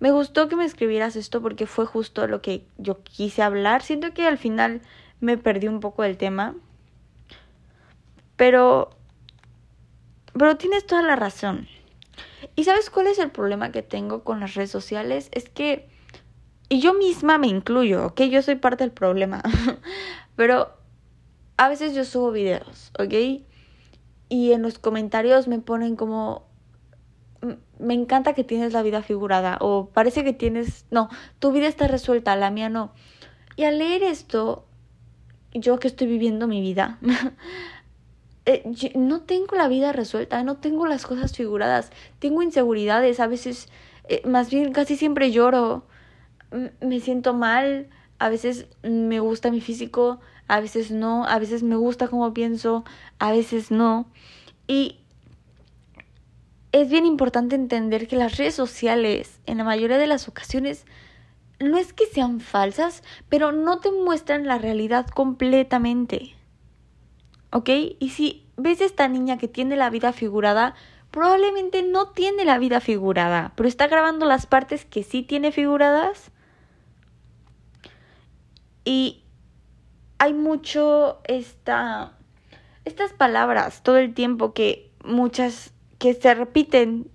Me 0.00 0.10
gustó 0.10 0.50
que 0.50 0.56
me 0.56 0.66
escribieras 0.66 1.16
esto 1.16 1.40
porque 1.40 1.64
fue 1.64 1.86
justo 1.86 2.26
lo 2.26 2.42
que 2.42 2.66
yo 2.76 3.02
quise 3.02 3.40
hablar. 3.40 3.80
Siento 3.80 4.12
que 4.12 4.26
al 4.26 4.36
final 4.36 4.82
me 5.18 5.38
perdí 5.38 5.66
un 5.66 5.80
poco 5.80 6.02
del 6.02 6.18
tema. 6.18 6.54
Pero... 8.36 8.90
Pero 10.34 10.58
tienes 10.58 10.84
toda 10.84 11.00
la 11.00 11.16
razón. 11.16 11.68
¿Y 12.54 12.64
sabes 12.64 12.90
cuál 12.90 13.06
es 13.06 13.18
el 13.18 13.30
problema 13.30 13.72
que 13.72 13.82
tengo 13.82 14.24
con 14.24 14.40
las 14.40 14.52
redes 14.52 14.70
sociales? 14.70 15.30
Es 15.32 15.48
que... 15.48 15.88
Y 16.68 16.80
yo 16.80 16.92
misma 16.92 17.38
me 17.38 17.46
incluyo, 17.46 18.04
¿ok? 18.04 18.22
Yo 18.22 18.42
soy 18.42 18.56
parte 18.56 18.84
del 18.84 18.92
problema. 18.92 19.42
Pero 20.36 20.72
a 21.56 21.68
veces 21.68 21.94
yo 21.94 22.04
subo 22.04 22.32
videos, 22.32 22.92
¿ok? 22.98 23.44
Y 24.28 24.52
en 24.52 24.62
los 24.62 24.78
comentarios 24.78 25.48
me 25.48 25.58
ponen 25.58 25.96
como... 25.96 26.46
Me 27.78 27.94
encanta 27.94 28.32
que 28.32 28.44
tienes 28.44 28.72
la 28.72 28.82
vida 28.82 29.02
figurada. 29.02 29.58
O 29.60 29.90
parece 29.92 30.24
que 30.24 30.32
tienes... 30.32 30.86
No, 30.90 31.08
tu 31.38 31.52
vida 31.52 31.66
está 31.66 31.86
resuelta, 31.86 32.34
la 32.36 32.50
mía 32.50 32.68
no. 32.68 32.92
Y 33.56 33.64
al 33.64 33.78
leer 33.78 34.02
esto, 34.02 34.66
yo 35.52 35.78
que 35.78 35.88
estoy 35.88 36.08
viviendo 36.08 36.48
mi 36.48 36.60
vida, 36.60 36.98
eh, 38.46 38.64
no 38.96 39.22
tengo 39.22 39.54
la 39.56 39.68
vida 39.68 39.92
resuelta, 39.92 40.42
no 40.42 40.56
tengo 40.56 40.86
las 40.86 41.06
cosas 41.06 41.36
figuradas, 41.36 41.90
tengo 42.18 42.42
inseguridades, 42.42 43.20
a 43.20 43.28
veces, 43.28 43.68
eh, 44.08 44.22
más 44.26 44.50
bien 44.50 44.72
casi 44.72 44.96
siempre 44.96 45.30
lloro, 45.30 45.86
me 46.80 47.00
siento 47.00 47.34
mal, 47.34 47.88
a 48.24 48.30
veces 48.30 48.64
me 48.82 49.20
gusta 49.20 49.50
mi 49.50 49.60
físico, 49.60 50.18
a 50.48 50.58
veces 50.58 50.90
no, 50.90 51.26
a 51.26 51.38
veces 51.38 51.62
me 51.62 51.76
gusta 51.76 52.08
como 52.08 52.32
pienso, 52.32 52.82
a 53.18 53.32
veces 53.32 53.70
no. 53.70 54.06
Y 54.66 54.96
es 56.72 56.88
bien 56.88 57.04
importante 57.04 57.54
entender 57.54 58.08
que 58.08 58.16
las 58.16 58.38
redes 58.38 58.54
sociales, 58.54 59.40
en 59.44 59.58
la 59.58 59.64
mayoría 59.64 59.98
de 59.98 60.06
las 60.06 60.26
ocasiones, 60.26 60.86
no 61.60 61.76
es 61.76 61.92
que 61.92 62.06
sean 62.06 62.40
falsas, 62.40 63.02
pero 63.28 63.52
no 63.52 63.80
te 63.80 63.90
muestran 63.90 64.46
la 64.46 64.56
realidad 64.56 65.06
completamente. 65.06 66.34
¿Ok? 67.50 67.68
Y 67.98 68.08
si 68.08 68.46
ves 68.56 68.80
a 68.80 68.86
esta 68.86 69.06
niña 69.06 69.36
que 69.36 69.48
tiene 69.48 69.76
la 69.76 69.90
vida 69.90 70.14
figurada, 70.14 70.74
probablemente 71.10 71.82
no 71.82 72.08
tiene 72.08 72.46
la 72.46 72.56
vida 72.56 72.80
figurada, 72.80 73.52
pero 73.54 73.68
está 73.68 73.86
grabando 73.86 74.24
las 74.24 74.46
partes 74.46 74.86
que 74.86 75.02
sí 75.02 75.22
tiene 75.22 75.52
figuradas. 75.52 76.30
Y 78.84 79.22
hay 80.18 80.34
mucho 80.34 81.20
esta 81.24 82.12
estas 82.84 83.12
palabras 83.14 83.82
todo 83.82 83.96
el 83.96 84.12
tiempo 84.12 84.52
que 84.52 84.90
muchas 85.04 85.72
que 85.98 86.14
se 86.14 86.34
repiten 86.34 87.10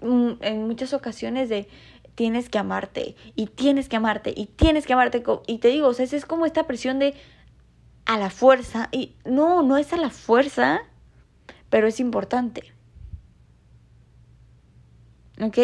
mm, 0.00 0.32
en 0.40 0.66
muchas 0.66 0.92
ocasiones 0.92 1.48
de 1.48 1.68
tienes 2.14 2.48
que 2.48 2.58
amarte 2.58 3.14
y 3.36 3.46
tienes 3.46 3.88
que 3.88 3.96
amarte 3.96 4.32
y 4.36 4.46
tienes 4.46 4.86
que 4.86 4.92
amarte. 4.92 5.22
Y 5.46 5.58
te 5.58 5.68
digo, 5.68 5.86
o 5.86 5.94
sea, 5.94 6.04
es 6.04 6.26
como 6.26 6.46
esta 6.46 6.66
presión 6.66 6.98
de 6.98 7.14
a 8.06 8.18
la 8.18 8.30
fuerza. 8.30 8.88
Y 8.90 9.14
no, 9.24 9.62
no 9.62 9.76
es 9.76 9.92
a 9.92 9.96
la 9.96 10.10
fuerza, 10.10 10.80
pero 11.70 11.86
es 11.86 12.00
importante. 12.00 12.72
¿Ok? 15.40 15.58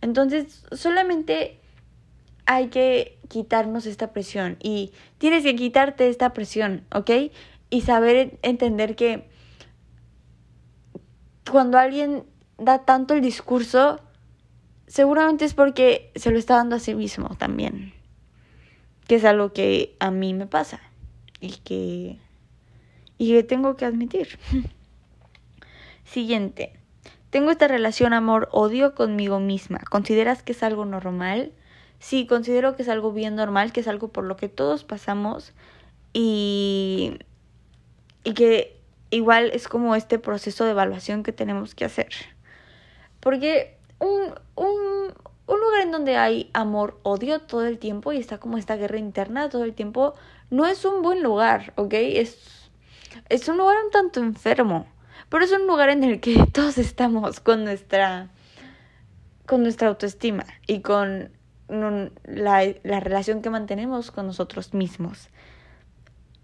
Entonces, 0.00 0.64
solamente 0.72 1.59
hay 2.50 2.66
que 2.66 3.16
quitarnos 3.28 3.86
esta 3.86 4.12
presión 4.12 4.56
y 4.60 4.90
tienes 5.18 5.44
que 5.44 5.54
quitarte 5.54 6.08
esta 6.08 6.32
presión, 6.32 6.84
¿ok? 6.92 7.30
Y 7.70 7.82
saber 7.82 8.40
entender 8.42 8.96
que 8.96 9.30
cuando 11.48 11.78
alguien 11.78 12.24
da 12.58 12.84
tanto 12.84 13.14
el 13.14 13.20
discurso, 13.20 14.00
seguramente 14.88 15.44
es 15.44 15.54
porque 15.54 16.10
se 16.16 16.32
lo 16.32 16.40
está 16.40 16.56
dando 16.56 16.74
a 16.74 16.80
sí 16.80 16.92
mismo 16.96 17.36
también. 17.36 17.92
Que 19.06 19.14
es 19.14 19.24
algo 19.24 19.52
que 19.52 19.94
a 20.00 20.10
mí 20.10 20.34
me 20.34 20.48
pasa 20.48 20.80
y 21.38 21.52
que, 21.58 22.18
y 23.16 23.28
que 23.30 23.44
tengo 23.44 23.76
que 23.76 23.84
admitir. 23.84 24.40
Siguiente. 26.04 26.72
Tengo 27.30 27.52
esta 27.52 27.68
relación 27.68 28.12
amor-odio 28.12 28.96
conmigo 28.96 29.38
misma. 29.38 29.78
¿Consideras 29.88 30.42
que 30.42 30.50
es 30.50 30.64
algo 30.64 30.84
normal? 30.84 31.52
Sí, 32.00 32.26
considero 32.26 32.74
que 32.74 32.82
es 32.82 32.88
algo 32.88 33.12
bien 33.12 33.36
normal, 33.36 33.72
que 33.72 33.80
es 33.80 33.88
algo 33.88 34.08
por 34.08 34.24
lo 34.24 34.36
que 34.36 34.48
todos 34.48 34.84
pasamos 34.84 35.52
y, 36.14 37.18
y 38.24 38.32
que 38.32 38.80
igual 39.10 39.50
es 39.52 39.68
como 39.68 39.94
este 39.94 40.18
proceso 40.18 40.64
de 40.64 40.70
evaluación 40.70 41.22
que 41.22 41.32
tenemos 41.32 41.74
que 41.74 41.84
hacer. 41.84 42.08
Porque 43.20 43.76
un, 43.98 44.34
un, 44.56 45.14
un 45.46 45.60
lugar 45.60 45.82
en 45.82 45.92
donde 45.92 46.16
hay 46.16 46.50
amor, 46.54 46.98
odio 47.02 47.38
todo 47.40 47.66
el 47.66 47.78
tiempo 47.78 48.14
y 48.14 48.16
está 48.16 48.38
como 48.38 48.56
esta 48.56 48.76
guerra 48.76 48.98
interna 48.98 49.50
todo 49.50 49.64
el 49.64 49.74
tiempo, 49.74 50.14
no 50.48 50.66
es 50.66 50.86
un 50.86 51.02
buen 51.02 51.22
lugar, 51.22 51.74
¿ok? 51.76 51.92
Es, 51.92 52.70
es 53.28 53.46
un 53.46 53.58
lugar 53.58 53.76
un 53.84 53.90
tanto 53.90 54.20
enfermo, 54.20 54.86
pero 55.28 55.44
es 55.44 55.52
un 55.52 55.66
lugar 55.66 55.90
en 55.90 56.02
el 56.02 56.20
que 56.20 56.46
todos 56.52 56.78
estamos 56.78 57.40
con 57.40 57.62
nuestra, 57.62 58.30
con 59.44 59.62
nuestra 59.62 59.88
autoestima 59.88 60.46
y 60.66 60.80
con 60.80 61.30
la, 62.24 62.64
la 62.82 63.00
relación 63.00 63.42
que 63.42 63.50
mantenemos 63.50 64.10
con 64.10 64.26
nosotros 64.26 64.74
mismos. 64.74 65.28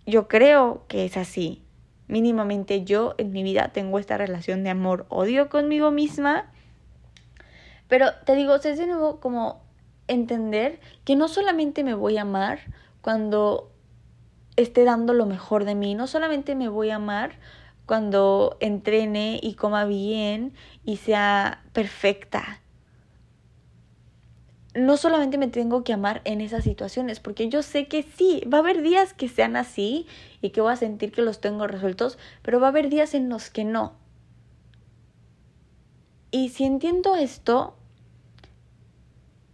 Yo 0.06 0.28
creo 0.28 0.84
que 0.88 1.04
es 1.04 1.16
así. 1.16 1.62
Mínimamente 2.08 2.84
yo 2.84 3.14
en 3.18 3.32
mi 3.32 3.42
vida 3.42 3.70
tengo 3.72 3.98
esta 3.98 4.16
relación 4.16 4.62
de 4.62 4.70
amor-odio 4.70 5.48
conmigo 5.48 5.90
misma 5.90 6.52
pero 7.88 8.08
te 8.24 8.34
digo, 8.34 8.56
es 8.56 8.78
de 8.78 8.86
nuevo 8.86 9.20
como 9.20 9.62
entender 10.08 10.80
que 11.04 11.16
no 11.16 11.28
solamente 11.28 11.84
me 11.84 11.94
voy 11.94 12.16
a 12.18 12.22
amar 12.22 12.58
cuando 13.00 13.70
esté 14.56 14.84
dando 14.84 15.12
lo 15.12 15.26
mejor 15.26 15.64
de 15.64 15.74
mí, 15.74 15.94
no 15.94 16.06
solamente 16.06 16.54
me 16.54 16.68
voy 16.68 16.90
a 16.90 16.96
amar 16.96 17.38
cuando 17.84 18.56
entrene 18.60 19.38
y 19.42 19.54
coma 19.54 19.84
bien 19.84 20.54
y 20.84 20.96
sea 20.96 21.62
perfecta. 21.72 22.60
No 24.76 24.96
solamente 24.96 25.38
me 25.38 25.48
tengo 25.48 25.84
que 25.84 25.92
amar 25.92 26.20
en 26.24 26.40
esas 26.40 26.64
situaciones, 26.64 27.20
porque 27.20 27.48
yo 27.48 27.62
sé 27.62 27.88
que 27.88 28.02
sí, 28.02 28.42
va 28.52 28.58
a 28.58 28.60
haber 28.60 28.82
días 28.82 29.14
que 29.14 29.28
sean 29.28 29.56
así 29.56 30.06
y 30.42 30.50
que 30.50 30.60
voy 30.60 30.72
a 30.72 30.76
sentir 30.76 31.12
que 31.12 31.22
los 31.22 31.40
tengo 31.40 31.66
resueltos, 31.66 32.18
pero 32.42 32.60
va 32.60 32.68
a 32.68 32.70
haber 32.70 32.88
días 32.90 33.14
en 33.14 33.28
los 33.28 33.50
que 33.50 33.64
no. 33.64 33.94
Y 36.30 36.50
si 36.50 36.64
entiendo 36.64 37.16
esto, 37.16 37.76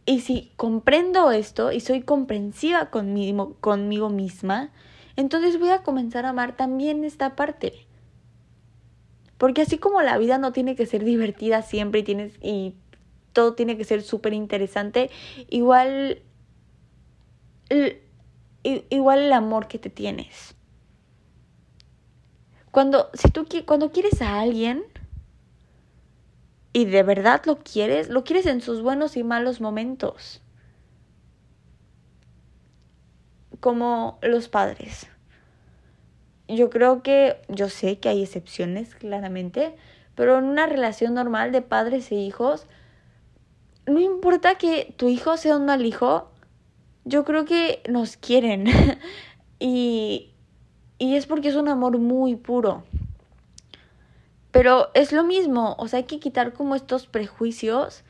Y 0.05 0.21
si 0.21 0.53
comprendo 0.57 1.31
esto 1.31 1.73
y 1.73 1.81
soy 1.81 2.03
comprensiva 2.03 2.91
conmigo, 2.91 3.57
conmigo 3.61 4.09
misma, 4.11 4.71
entonces 5.17 5.59
voy 5.59 5.71
a 5.71 5.83
comenzar 5.83 6.27
a 6.27 6.31
amar 6.31 6.57
también 6.57 7.05
esta 7.05 7.37
parte. 7.37 7.87
Porque 9.39 9.63
así 9.63 9.79
como 9.79 10.03
la 10.03 10.19
vida 10.19 10.39
no 10.39 10.53
tiene 10.53 10.77
que 10.77 10.87
ser 10.87 11.05
divertida 11.05 11.63
siempre 11.63 12.01
y 12.01 12.03
tienes 12.05 12.35
y 12.43 12.75
todo 13.33 13.55
tiene 13.55 13.77
que 13.77 13.85
ser 13.85 14.03
súper 14.03 14.33
interesante, 14.33 15.11
igual 15.49 16.23
igual 18.63 19.19
el 19.21 19.33
amor 19.33 19.67
que 19.69 19.79
te 19.79 19.91
tienes. 19.91 20.55
Cuando 22.71 23.11
si 23.15 23.31
tú 23.31 23.47
cuando 23.67 23.93
quieres 23.93 24.23
a 24.23 24.41
alguien, 24.41 24.85
y 26.73 26.87
de 26.87 27.03
verdad 27.03 27.43
lo 27.45 27.59
quieres, 27.59 28.09
lo 28.09 28.25
quieres 28.25 28.47
en 28.47 28.61
sus 28.61 28.81
buenos 28.81 29.17
y 29.17 29.25
malos 29.25 29.61
momentos. 29.61 30.41
Como 33.61 34.19
los 34.23 34.49
padres. 34.49 35.07
Yo 36.49 36.71
creo 36.71 37.03
que, 37.03 37.41
yo 37.49 37.69
sé 37.69 37.99
que 37.99 38.09
hay 38.09 38.23
excepciones, 38.23 38.95
claramente, 38.95 39.77
pero 40.15 40.39
en 40.39 40.45
una 40.45 40.67
relación 40.67 41.15
normal 41.15 41.53
de 41.53 41.63
padres 41.63 42.11
e 42.11 42.17
hijos, 42.17 42.67
no 43.87 44.01
importa 44.01 44.57
que 44.57 44.95
tu 44.97 45.09
hijo 45.09 45.37
sea 45.37 45.57
un 45.57 45.67
mal 45.67 45.85
hijo, 45.85 46.31
yo 47.05 47.25
creo 47.25 47.45
que 47.45 47.83
nos 47.89 48.17
quieren. 48.17 48.67
y, 49.59 50.33
y 50.99 51.17
es 51.17 51.27
porque 51.27 51.49
es 51.49 51.57
un 51.57 51.69
amor 51.69 51.99
muy 51.99 52.37
puro. 52.37 52.85
Pero 54.53 54.91
es 54.95 55.13
lo 55.13 55.25
mismo, 55.25 55.75
o 55.79 55.89
sea, 55.89 55.99
hay 55.99 56.05
que 56.05 56.21
quitar 56.21 56.53
como 56.53 56.75
estos 56.75 57.07
prejuicios 57.07 58.05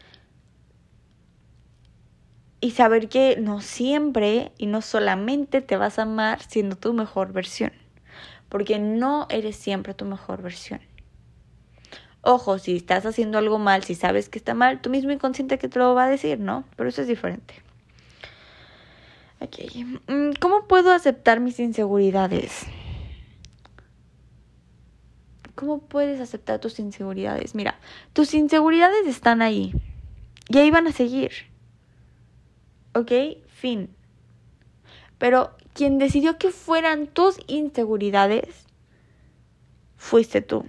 y 2.60 2.72
saber 2.72 3.08
que 3.08 3.36
no 3.40 3.60
siempre 3.60 4.52
y 4.58 4.66
no 4.66 4.82
solamente 4.82 5.62
te 5.62 5.76
vas 5.76 5.98
a 5.98 6.02
amar 6.02 6.42
siendo 6.42 6.76
tu 6.76 6.92
mejor 6.94 7.32
versión, 7.32 7.72
porque 8.48 8.80
no 8.80 9.26
eres 9.30 9.56
siempre 9.56 9.94
tu 9.94 10.04
mejor 10.04 10.42
versión. 10.42 10.80
Ojo, 12.22 12.58
si 12.58 12.76
estás 12.76 13.04
haciendo 13.04 13.38
algo 13.38 13.58
mal, 13.58 13.82
si 13.82 13.96
sabes 13.96 14.28
que 14.28 14.38
está 14.38 14.54
mal, 14.54 14.80
tú 14.80 14.90
mismo 14.90 15.10
inconsciente 15.10 15.58
que 15.58 15.68
te 15.68 15.80
lo 15.80 15.94
va 15.94 16.04
a 16.04 16.08
decir, 16.08 16.38
¿no? 16.38 16.64
Pero 16.76 16.88
eso 16.88 17.02
es 17.02 17.08
diferente. 17.08 17.54
Ok. 19.40 19.58
Mm, 20.06 20.34
¿Cómo 20.40 20.68
puedo 20.68 20.92
aceptar 20.92 21.40
mis 21.40 21.58
inseguridades? 21.58 22.64
¿Cómo 25.56 25.80
puedes 25.80 26.20
aceptar 26.20 26.60
tus 26.60 26.78
inseguridades? 26.78 27.56
Mira, 27.56 27.78
tus 28.12 28.34
inseguridades 28.34 29.06
están 29.08 29.42
ahí 29.42 29.74
y 30.48 30.58
ahí 30.58 30.70
van 30.70 30.86
a 30.86 30.92
seguir. 30.92 31.32
¿Ok? 32.94 33.10
Fin. 33.48 33.90
Pero 35.18 35.56
quien 35.74 35.98
decidió 35.98 36.38
que 36.38 36.52
fueran 36.52 37.08
tus 37.08 37.40
inseguridades 37.48 38.64
fuiste 39.96 40.40
tú. 40.40 40.66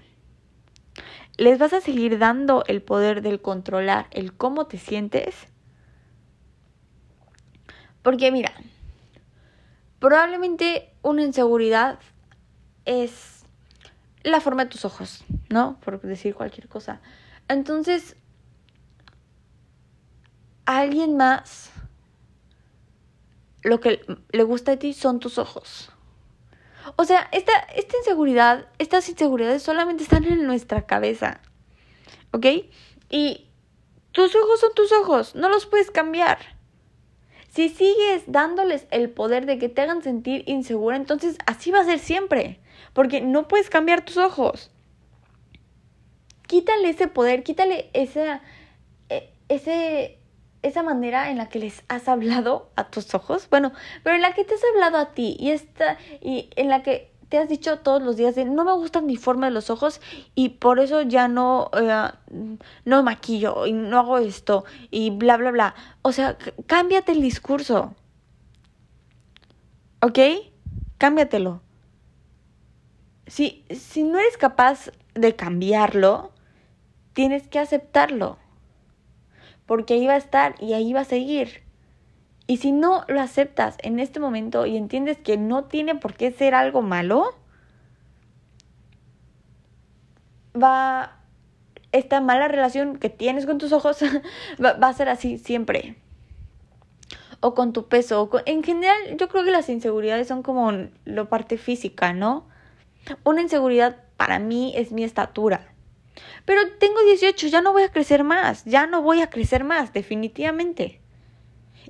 ¿Les 1.38 1.58
vas 1.58 1.74
a 1.74 1.82
seguir 1.82 2.20
dando 2.20 2.64
el 2.68 2.82
poder 2.82 3.22
del 3.22 3.42
controlar 3.42 4.08
el 4.12 4.34
cómo 4.34 4.68
te 4.68 4.78
sientes? 4.78 5.48
Porque 8.04 8.32
mira, 8.32 8.54
probablemente 10.00 10.94
una 11.02 11.24
inseguridad 11.24 12.00
es 12.86 13.46
la 14.24 14.42
forma 14.42 14.66
de 14.66 14.72
tus 14.72 14.86
ojos, 14.86 15.24
¿no? 15.50 15.80
Por 15.80 16.02
decir 16.02 16.36
cualquier 16.36 16.68
cosa. 16.68 17.02
Entonces, 17.48 18.16
a 20.66 20.80
alguien 20.80 21.18
más 21.18 21.72
lo 23.64 23.80
que 23.80 24.06
le 24.32 24.44
gusta 24.44 24.72
de 24.72 24.78
ti 24.78 24.94
son 24.94 25.20
tus 25.20 25.38
ojos. 25.38 25.93
O 26.96 27.06
sea, 27.06 27.28
esta, 27.32 27.54
esta 27.76 27.98
inseguridad, 27.98 28.68
estas 28.78 29.08
inseguridades 29.10 29.64
solamente 29.64 30.04
están 30.04 30.26
en 30.26 30.46
nuestra 30.46 30.86
cabeza. 30.86 31.40
¿Ok? 32.32 32.46
Y 33.10 33.48
tus 34.12 34.36
ojos 34.36 34.60
son 34.60 34.74
tus 34.76 34.92
ojos, 34.92 35.36
no 35.36 35.50
los 35.50 35.66
puedes 35.66 35.92
cambiar. 35.92 36.38
Si 37.50 37.70
sigues 37.70 38.24
dándoles 38.28 38.88
el 38.90 39.12
poder 39.12 39.46
de 39.46 39.60
que 39.60 39.70
te 39.70 39.82
hagan 39.82 40.02
sentir 40.02 40.44
insegura, 40.48 40.96
entonces 40.96 41.38
así 41.46 41.70
va 41.70 41.82
a 41.82 41.86
ser 41.86 42.00
siempre. 42.00 42.60
Porque 42.94 43.22
no 43.22 43.48
puedes 43.48 43.70
cambiar 43.70 44.04
tus 44.04 44.18
ojos. 44.18 44.72
Quítale 46.48 46.90
ese 46.90 47.08
poder, 47.08 47.44
quítale 47.44 47.90
e, 47.94 48.10
ese, 49.50 50.18
esa 50.64 50.84
manera 50.84 51.30
en 51.30 51.38
la 51.38 51.50
que 51.50 51.60
les 51.60 51.84
has 51.88 52.08
hablado 52.08 52.70
a 52.76 52.90
tus 52.90 53.14
ojos. 53.14 53.48
Bueno, 53.50 53.72
pero 54.04 54.16
en 54.16 54.22
la 54.22 54.34
que 54.34 54.44
te 54.44 54.56
has 54.56 54.62
hablado 54.74 54.98
a 54.98 55.14
ti 55.14 55.36
y, 55.40 55.52
esta, 55.52 55.98
y 56.22 56.50
en 56.56 56.70
la 56.70 56.82
que 56.82 57.12
te 57.30 57.38
has 57.38 57.50
dicho 57.50 57.80
todos 57.80 58.02
los 58.02 58.18
días 58.18 58.36
de 58.36 58.46
no 58.46 58.64
me 58.64 58.74
gusta 58.74 59.02
mi 59.02 59.18
forma 59.18 59.48
de 59.48 59.52
los 59.52 59.70
ojos 59.70 60.02
y 60.36 60.50
por 60.50 60.80
eso 60.80 61.02
ya 61.02 61.28
no, 61.28 61.70
eh, 61.74 62.10
no 62.86 63.04
maquillo 63.04 63.66
y 63.66 63.74
no 63.74 64.00
hago 64.00 64.18
esto 64.18 64.66
y 64.90 65.12
bla, 65.12 65.38
bla, 65.38 65.52
bla. 65.52 65.76
O 66.02 66.12
sea, 66.12 66.38
cámbiate 66.68 67.12
el 67.12 67.22
discurso. 67.22 67.94
¿Ok? 70.02 70.20
Cámbiatelo 70.98 71.62
si, 73.28 73.66
si 73.70 74.04
no 74.04 74.20
eres 74.20 74.38
capaz 74.38 74.92
de 75.14 75.36
cambiarlo, 75.36 76.32
tienes 77.14 77.48
que 77.48 77.60
aceptarlo. 77.60 78.38
Porque 79.74 79.96
ahí 79.96 80.06
va 80.06 80.14
a 80.14 80.18
estar 80.18 80.54
y 80.60 80.74
ahí 80.74 80.94
va 80.94 81.00
a 81.00 81.04
seguir. 81.04 81.64
Y 82.46 82.58
si 82.58 82.72
no 82.72 83.06
lo 83.08 83.20
aceptas 83.20 83.76
en 83.82 83.98
este 83.98 84.20
momento 84.20 84.68
y 84.68 84.78
entiendes 84.78 85.18
que 85.18 85.36
no 85.36 85.64
tiene 85.64 85.96
por 85.96 86.14
qué 86.14 86.32
ser 86.32 86.54
algo 86.54 86.84
malo, 86.84 87.36
va 90.56 91.18
esta 91.92 92.22
mala 92.22 92.48
relación 92.48 92.98
que 92.98 93.10
tienes 93.10 93.48
con 93.48 93.58
tus 93.58 93.72
ojos 93.72 93.98
va, 94.64 94.88
a 94.88 94.94
ser 94.94 95.10
así 95.10 95.40
siempre. 95.40 95.96
O 97.40 97.56
con 97.56 97.74
tu 97.74 97.88
peso. 97.88 98.30
en 98.46 98.62
general, 98.62 99.18
yo 99.18 99.28
creo 99.28 99.44
que 99.44 99.50
las 99.50 99.70
inseguridades 99.70 100.28
son 100.28 100.44
como 100.44 100.72
lo 101.06 101.30
parte 101.30 101.58
física, 101.58 102.14
¿no? 102.14 102.48
Una 103.24 103.42
inseguridad 103.42 104.04
para 104.18 104.38
mí 104.38 104.72
es 104.76 104.92
mi 104.92 105.04
estatura. 105.04 105.73
Pero 106.46 106.62
tengo 106.78 107.02
18, 107.04 107.48
ya 107.48 107.62
no 107.62 107.72
voy 107.72 107.84
a 107.84 107.92
crecer 107.92 108.24
más, 108.24 108.66
ya 108.66 108.86
no 108.86 109.02
voy 109.02 109.22
a 109.22 109.30
crecer 109.30 109.64
más, 109.64 109.94
definitivamente. 109.94 111.00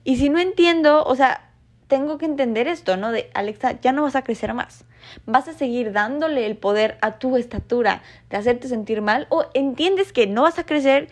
Y 0.03 0.17
si 0.17 0.29
no 0.29 0.39
entiendo, 0.39 1.03
o 1.03 1.15
sea, 1.15 1.51
tengo 1.87 2.17
que 2.17 2.25
entender 2.25 2.67
esto, 2.67 2.97
¿no? 2.97 3.11
De 3.11 3.29
Alexa, 3.33 3.79
ya 3.81 3.91
no 3.91 4.03
vas 4.03 4.15
a 4.15 4.23
crecer 4.23 4.53
más. 4.53 4.85
Vas 5.25 5.47
a 5.47 5.53
seguir 5.53 5.91
dándole 5.91 6.45
el 6.45 6.57
poder 6.57 6.97
a 7.01 7.19
tu 7.19 7.35
estatura 7.37 8.03
de 8.29 8.37
hacerte 8.37 8.67
sentir 8.67 9.01
mal 9.01 9.27
o 9.29 9.45
entiendes 9.53 10.13
que 10.13 10.27
no 10.27 10.43
vas 10.43 10.59
a 10.59 10.65
crecer 10.65 11.09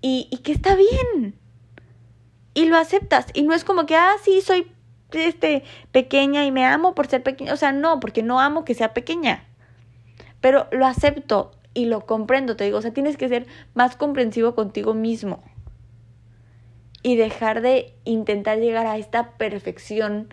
y, 0.00 0.28
y 0.30 0.38
que 0.38 0.52
está 0.52 0.74
bien. 0.74 1.34
Y 2.54 2.66
lo 2.66 2.76
aceptas. 2.76 3.26
Y 3.32 3.42
no 3.42 3.54
es 3.54 3.64
como 3.64 3.86
que, 3.86 3.96
ah, 3.96 4.14
sí, 4.22 4.40
soy 4.42 4.70
este, 5.12 5.64
pequeña 5.92 6.44
y 6.44 6.50
me 6.50 6.64
amo 6.64 6.94
por 6.94 7.06
ser 7.06 7.22
pequeña. 7.22 7.52
O 7.52 7.56
sea, 7.56 7.72
no, 7.72 8.00
porque 8.00 8.22
no 8.22 8.40
amo 8.40 8.64
que 8.64 8.74
sea 8.74 8.94
pequeña. 8.94 9.44
Pero 10.40 10.66
lo 10.72 10.86
acepto 10.86 11.52
y 11.74 11.86
lo 11.86 12.06
comprendo, 12.06 12.56
te 12.56 12.64
digo. 12.64 12.78
O 12.78 12.82
sea, 12.82 12.92
tienes 12.92 13.16
que 13.16 13.28
ser 13.28 13.46
más 13.74 13.96
comprensivo 13.96 14.54
contigo 14.54 14.94
mismo. 14.94 15.42
Y 17.02 17.16
dejar 17.16 17.62
de 17.62 17.94
intentar 18.04 18.58
llegar 18.58 18.86
a 18.86 18.96
esta 18.96 19.32
perfección 19.32 20.28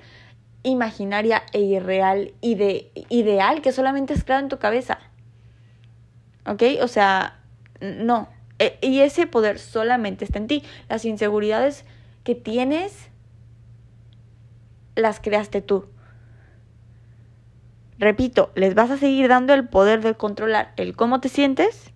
imaginaria 0.63 1.43
e 1.53 1.61
irreal 1.61 2.33
y 2.41 2.55
de 2.55 2.91
ideal 3.09 3.61
que 3.61 3.71
solamente 3.71 4.13
has 4.13 4.23
creado 4.23 4.43
en 4.43 4.49
tu 4.49 4.59
cabeza. 4.59 4.99
¿Ok? 6.45 6.63
O 6.81 6.87
sea, 6.87 7.39
no. 7.81 8.29
E, 8.59 8.77
y 8.81 8.99
ese 8.99 9.25
poder 9.25 9.57
solamente 9.57 10.25
está 10.25 10.37
en 10.37 10.47
ti. 10.47 10.63
Las 10.89 11.05
inseguridades 11.05 11.85
que 12.23 12.35
tienes 12.35 13.09
las 14.95 15.19
creaste 15.19 15.61
tú. 15.61 15.87
Repito, 17.99 18.51
¿les 18.55 18.73
vas 18.75 18.89
a 18.89 18.97
seguir 18.97 19.27
dando 19.27 19.53
el 19.53 19.67
poder 19.67 20.01
de 20.01 20.15
controlar 20.15 20.73
el 20.77 20.95
cómo 20.95 21.19
te 21.19 21.29
sientes? 21.29 21.91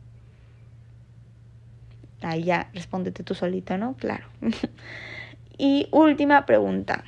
Ahí 2.22 2.44
ya, 2.44 2.70
respóndete 2.74 3.24
tú 3.24 3.34
solita, 3.36 3.78
¿no? 3.78 3.96
Claro. 3.96 4.28
y 5.58 5.88
última 5.92 6.46
pregunta. 6.46 7.04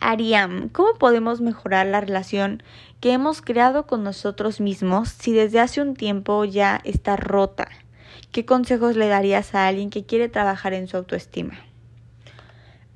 Ariam, 0.00 0.68
¿cómo 0.68 0.94
podemos 0.94 1.40
mejorar 1.40 1.86
la 1.86 2.00
relación 2.00 2.62
que 3.00 3.12
hemos 3.12 3.42
creado 3.42 3.86
con 3.86 4.04
nosotros 4.04 4.60
mismos 4.60 5.08
si 5.08 5.32
desde 5.32 5.60
hace 5.60 5.82
un 5.82 5.94
tiempo 5.94 6.44
ya 6.44 6.80
está 6.84 7.16
rota? 7.16 7.68
¿Qué 8.30 8.46
consejos 8.46 8.96
le 8.96 9.08
darías 9.08 9.54
a 9.54 9.66
alguien 9.66 9.90
que 9.90 10.04
quiere 10.04 10.28
trabajar 10.28 10.74
en 10.74 10.86
su 10.86 10.96
autoestima? 10.96 11.58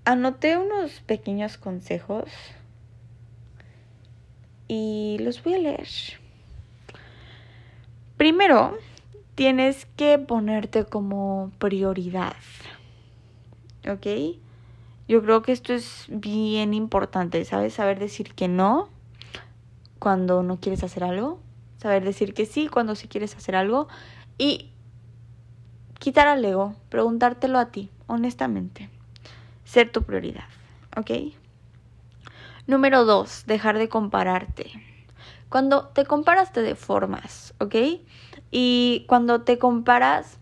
anoté 0.05 0.57
unos 0.57 1.01
pequeños 1.01 1.57
consejos 1.57 2.25
y 4.71 5.19
los 5.19 5.43
voy 5.43 5.55
a 5.55 5.59
leer. 5.59 5.89
Primero, 8.17 8.79
tienes 9.35 9.87
que 9.97 10.17
ponerte 10.19 10.85
como 10.85 11.51
prioridad. 11.59 12.37
¿ok? 13.89 14.37
Yo 15.09 15.23
creo 15.23 15.43
que 15.43 15.51
esto 15.51 15.73
es 15.73 16.05
bien 16.09 16.73
importante, 16.73 17.45
¿sabes? 17.45 17.75
Saber 17.75 17.99
decir 17.99 18.33
que 18.35 18.47
no 18.47 18.89
cuando 19.99 20.45
no 20.45 20.61
quieres 20.61 20.85
hacer 20.85 21.03
algo, 21.03 21.41
saber 21.79 22.05
decir 22.05 22.33
que 22.33 22.47
sí 22.47 22.69
cuando 22.69 22.95
sí 22.95 23.09
quieres 23.09 23.37
hacer 23.37 23.57
algo 23.57 23.89
y 24.39 24.71
quitar 25.99 26.29
al 26.29 26.45
ego, 26.45 26.77
preguntártelo 26.91 27.59
a 27.59 27.73
ti, 27.73 27.91
honestamente. 28.07 28.89
Ser 29.65 29.91
tu 29.91 30.05
prioridad, 30.05 30.45
¿ok? 30.97 31.40
Número 32.71 33.05
dos, 33.05 33.47
dejar 33.47 33.79
de 33.79 33.89
compararte. 33.89 34.71
Cuando 35.49 35.89
te 35.89 36.07
comparas 36.07 36.53
te 36.53 36.63
deformas, 36.63 37.53
¿ok? 37.59 37.75
Y 38.53 39.07
cuando 39.09 39.43
te 39.43 39.59
comparas, 39.59 40.39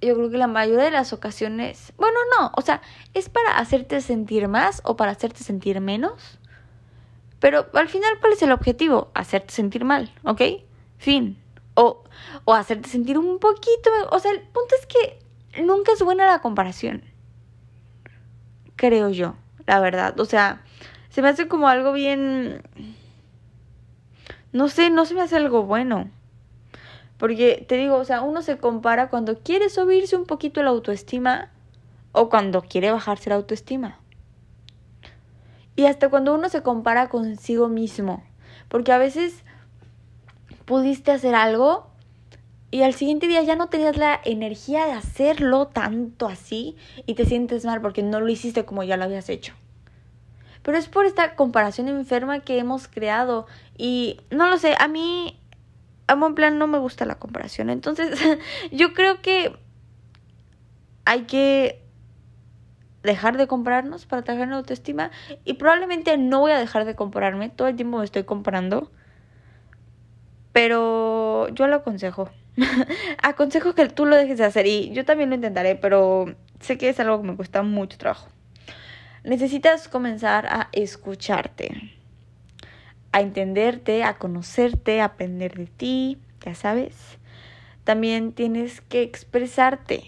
yo 0.00 0.16
creo 0.16 0.28
que 0.28 0.38
la 0.38 0.48
mayoría 0.48 0.86
de 0.86 0.90
las 0.90 1.12
ocasiones, 1.12 1.92
bueno, 1.98 2.18
no, 2.36 2.50
o 2.56 2.62
sea, 2.62 2.82
es 3.14 3.28
para 3.28 3.58
hacerte 3.58 4.00
sentir 4.00 4.48
más 4.48 4.82
o 4.84 4.96
para 4.96 5.12
hacerte 5.12 5.44
sentir 5.44 5.80
menos. 5.80 6.40
Pero 7.38 7.68
al 7.74 7.88
final, 7.88 8.18
¿cuál 8.20 8.32
es 8.32 8.42
el 8.42 8.50
objetivo? 8.50 9.12
Hacerte 9.14 9.54
sentir 9.54 9.84
mal, 9.84 10.12
¿ok? 10.24 10.42
Fin. 10.98 11.40
O, 11.74 12.02
o 12.44 12.54
hacerte 12.54 12.88
sentir 12.88 13.18
un 13.18 13.38
poquito, 13.38 13.88
o 14.10 14.18
sea, 14.18 14.32
el 14.32 14.40
punto 14.40 14.74
es 14.80 14.86
que 14.86 15.62
nunca 15.62 15.92
es 15.92 16.02
buena 16.02 16.26
la 16.26 16.40
comparación. 16.40 17.04
Creo 18.74 19.10
yo, 19.10 19.36
la 19.66 19.80
verdad. 19.80 20.18
O 20.20 20.24
sea, 20.24 20.62
se 21.08 21.22
me 21.22 21.28
hace 21.28 21.48
como 21.48 21.68
algo 21.68 21.92
bien... 21.92 22.62
No 24.52 24.68
sé, 24.68 24.90
no 24.90 25.06
se 25.06 25.14
me 25.14 25.22
hace 25.22 25.36
algo 25.36 25.62
bueno. 25.62 26.10
Porque 27.16 27.64
te 27.68 27.76
digo, 27.76 27.96
o 27.96 28.04
sea, 28.04 28.22
uno 28.22 28.42
se 28.42 28.58
compara 28.58 29.08
cuando 29.08 29.38
quiere 29.38 29.70
subirse 29.70 30.16
un 30.16 30.26
poquito 30.26 30.62
la 30.62 30.70
autoestima 30.70 31.50
o 32.12 32.28
cuando 32.28 32.62
quiere 32.62 32.90
bajarse 32.90 33.30
la 33.30 33.36
autoestima. 33.36 33.98
Y 35.76 35.86
hasta 35.86 36.10
cuando 36.10 36.34
uno 36.34 36.48
se 36.48 36.62
compara 36.62 37.08
consigo 37.08 37.68
mismo. 37.68 38.22
Porque 38.68 38.92
a 38.92 38.98
veces 38.98 39.44
pudiste 40.64 41.12
hacer 41.12 41.34
algo 41.34 41.91
y 42.72 42.82
al 42.82 42.94
siguiente 42.94 43.28
día 43.28 43.42
ya 43.42 43.54
no 43.54 43.68
tenías 43.68 43.98
la 43.98 44.18
energía 44.24 44.86
de 44.86 44.92
hacerlo 44.92 45.66
tanto 45.68 46.26
así 46.26 46.74
y 47.04 47.14
te 47.14 47.26
sientes 47.26 47.66
mal 47.66 47.82
porque 47.82 48.02
no 48.02 48.18
lo 48.18 48.30
hiciste 48.30 48.64
como 48.64 48.82
ya 48.82 48.96
lo 48.96 49.04
habías 49.04 49.28
hecho. 49.28 49.52
Pero 50.62 50.78
es 50.78 50.88
por 50.88 51.04
esta 51.04 51.36
comparación 51.36 51.88
enferma 51.88 52.40
que 52.40 52.58
hemos 52.58 52.88
creado 52.88 53.46
y 53.76 54.22
no 54.30 54.48
lo 54.48 54.56
sé, 54.56 54.74
a 54.78 54.88
mí 54.88 55.38
a 56.06 56.14
buen 56.14 56.34
plan 56.34 56.56
no 56.56 56.66
me 56.66 56.78
gusta 56.78 57.04
la 57.04 57.16
comparación. 57.16 57.68
Entonces, 57.68 58.18
yo 58.72 58.94
creo 58.94 59.20
que 59.20 59.54
hay 61.04 61.24
que 61.24 61.82
dejar 63.02 63.36
de 63.36 63.48
compararnos 63.48 64.06
para 64.06 64.22
trabajar 64.22 64.48
en 64.48 64.54
autoestima 64.54 65.10
y 65.44 65.54
probablemente 65.54 66.16
no 66.16 66.40
voy 66.40 66.52
a 66.52 66.58
dejar 66.58 66.86
de 66.86 66.94
compararme, 66.94 67.50
todo 67.50 67.68
el 67.68 67.76
tiempo 67.76 67.98
me 67.98 68.04
estoy 68.04 68.24
comparando. 68.24 68.90
Pero 70.54 71.48
yo 71.48 71.66
lo 71.66 71.76
aconsejo. 71.76 72.30
aconsejo 73.22 73.74
que 73.74 73.88
tú 73.88 74.06
lo 74.06 74.16
dejes 74.16 74.38
de 74.38 74.44
hacer 74.44 74.66
y 74.66 74.90
yo 74.92 75.04
también 75.04 75.30
lo 75.30 75.36
intentaré, 75.36 75.76
pero 75.76 76.34
sé 76.60 76.78
que 76.78 76.88
es 76.88 77.00
algo 77.00 77.20
que 77.20 77.28
me 77.28 77.36
cuesta 77.36 77.62
mucho 77.62 77.98
trabajo. 77.98 78.28
Necesitas 79.24 79.88
comenzar 79.88 80.46
a 80.46 80.68
escucharte 80.72 81.92
a 83.12 83.20
entenderte, 83.20 84.02
a 84.04 84.14
conocerte, 84.14 85.00
a 85.00 85.06
aprender 85.06 85.54
de 85.54 85.66
ti, 85.66 86.18
ya 86.44 86.54
sabes. 86.54 87.18
También 87.84 88.32
tienes 88.32 88.80
que 88.80 89.02
expresarte. 89.02 90.04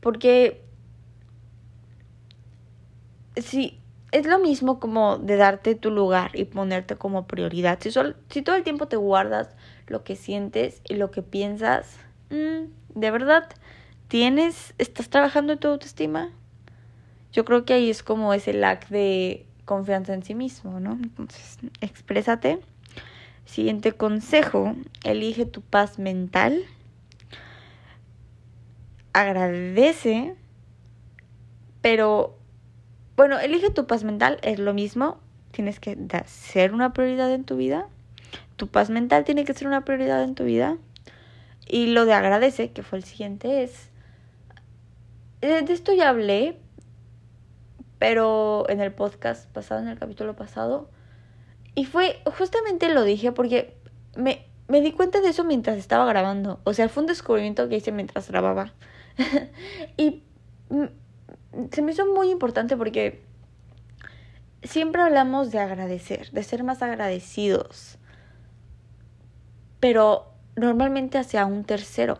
Porque 0.00 0.62
si 3.36 3.79
es 4.12 4.26
lo 4.26 4.38
mismo 4.38 4.80
como 4.80 5.18
de 5.18 5.36
darte 5.36 5.74
tu 5.74 5.90
lugar 5.90 6.30
y 6.34 6.44
ponerte 6.44 6.96
como 6.96 7.26
prioridad. 7.26 7.78
Si, 7.80 7.90
si 8.28 8.42
todo 8.42 8.56
el 8.56 8.64
tiempo 8.64 8.88
te 8.88 8.96
guardas 8.96 9.54
lo 9.86 10.02
que 10.02 10.16
sientes 10.16 10.82
y 10.88 10.94
lo 10.94 11.10
que 11.10 11.22
piensas, 11.22 11.96
mm, 12.30 12.98
¿de 12.98 13.10
verdad 13.10 13.48
tienes, 14.08 14.74
estás 14.78 15.08
trabajando 15.10 15.52
en 15.52 15.58
tu 15.60 15.68
autoestima? 15.68 16.30
Yo 17.32 17.44
creo 17.44 17.64
que 17.64 17.74
ahí 17.74 17.90
es 17.90 18.02
como 18.02 18.34
ese 18.34 18.52
lack 18.52 18.88
de 18.88 19.46
confianza 19.64 20.14
en 20.14 20.24
sí 20.24 20.34
mismo, 20.34 20.80
¿no? 20.80 20.92
Entonces, 20.92 21.58
exprésate. 21.80 22.58
Siguiente 23.44 23.92
consejo, 23.92 24.74
elige 25.04 25.46
tu 25.46 25.60
paz 25.60 25.98
mental. 25.98 26.64
Agradece, 29.12 30.34
pero 31.80 32.39
bueno, 33.16 33.38
elige 33.38 33.70
tu 33.70 33.86
paz 33.86 34.04
mental, 34.04 34.38
es 34.42 34.58
lo 34.58 34.74
mismo. 34.74 35.18
Tienes 35.52 35.80
que 35.80 35.96
ser 36.26 36.72
una 36.72 36.92
prioridad 36.92 37.32
en 37.32 37.44
tu 37.44 37.56
vida. 37.56 37.86
Tu 38.56 38.68
paz 38.68 38.90
mental 38.90 39.24
tiene 39.24 39.44
que 39.44 39.54
ser 39.54 39.66
una 39.66 39.84
prioridad 39.84 40.22
en 40.22 40.34
tu 40.34 40.44
vida. 40.44 40.78
Y 41.66 41.88
lo 41.88 42.04
de 42.04 42.14
agradece, 42.14 42.72
que 42.72 42.82
fue 42.82 42.98
el 42.98 43.04
siguiente, 43.04 43.62
es... 43.62 43.90
De 45.40 45.72
esto 45.72 45.94
ya 45.94 46.10
hablé, 46.10 46.58
pero 47.98 48.68
en 48.68 48.80
el 48.80 48.92
podcast 48.92 49.48
pasado, 49.50 49.80
en 49.80 49.88
el 49.88 49.98
capítulo 49.98 50.36
pasado. 50.36 50.90
Y 51.74 51.86
fue, 51.86 52.20
justamente 52.36 52.92
lo 52.92 53.04
dije 53.04 53.32
porque 53.32 53.76
me, 54.16 54.46
me 54.68 54.80
di 54.80 54.92
cuenta 54.92 55.20
de 55.20 55.28
eso 55.28 55.44
mientras 55.44 55.78
estaba 55.78 56.04
grabando. 56.06 56.60
O 56.64 56.74
sea, 56.74 56.88
fue 56.88 57.02
un 57.02 57.06
descubrimiento 57.06 57.68
que 57.68 57.76
hice 57.76 57.92
mientras 57.92 58.28
grababa. 58.28 58.72
y 59.96 60.22
se 61.70 61.82
me 61.82 61.92
hizo 61.92 62.06
muy 62.06 62.30
importante 62.30 62.76
porque 62.76 63.22
siempre 64.62 65.02
hablamos 65.02 65.50
de 65.50 65.58
agradecer, 65.58 66.30
de 66.30 66.42
ser 66.42 66.64
más 66.64 66.82
agradecidos. 66.82 67.98
Pero 69.80 70.32
normalmente 70.56 71.18
hacia 71.18 71.46
un 71.46 71.64
tercero. 71.64 72.18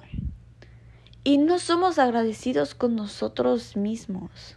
Y 1.23 1.39
no 1.39 1.59
somos 1.59 1.99
agradecidos 1.99 2.75
con 2.75 2.97
nosotros 2.97 3.77
mismos. 3.77 4.57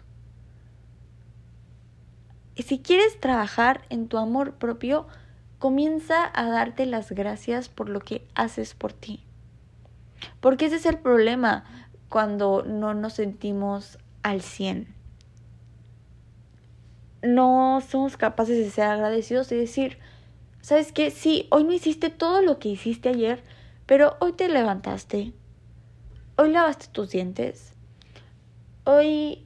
Y 2.55 2.63
si 2.63 2.79
quieres 2.79 3.19
trabajar 3.19 3.81
en 3.89 4.07
tu 4.07 4.17
amor 4.17 4.55
propio, 4.55 5.07
comienza 5.59 6.29
a 6.33 6.49
darte 6.49 6.85
las 6.85 7.11
gracias 7.11 7.67
por 7.67 7.89
lo 7.89 7.99
que 7.99 8.25
haces 8.35 8.73
por 8.75 8.93
ti. 8.93 9.23
Porque 10.39 10.67
ese 10.67 10.77
es 10.77 10.85
el 10.85 10.99
problema 10.99 11.65
cuando 12.09 12.63
no 12.63 12.93
nos 12.93 13.13
sentimos 13.13 13.97
al 14.23 14.41
100. 14.41 14.87
No 17.21 17.81
somos 17.87 18.17
capaces 18.17 18.57
de 18.57 18.69
ser 18.69 18.85
agradecidos 18.85 19.51
y 19.51 19.55
decir, 19.55 19.99
¿sabes 20.61 20.91
qué? 20.91 21.11
Sí, 21.11 21.47
hoy 21.51 21.63
no 21.63 21.73
hiciste 21.73 22.09
todo 22.09 22.41
lo 22.41 22.59
que 22.59 22.69
hiciste 22.69 23.09
ayer, 23.09 23.43
pero 23.85 24.17
hoy 24.19 24.33
te 24.33 24.49
levantaste. 24.49 25.33
Hoy 26.35 26.51
lavaste 26.51 26.87
tus 26.87 27.11
dientes. 27.11 27.73
Hoy 28.85 29.45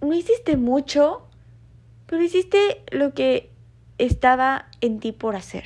no 0.00 0.12
hiciste 0.12 0.56
mucho, 0.56 1.26
pero 2.06 2.22
hiciste 2.22 2.84
lo 2.90 3.14
que 3.14 3.50
estaba 3.98 4.66
en 4.80 5.00
ti 5.00 5.12
por 5.12 5.36
hacer. 5.36 5.64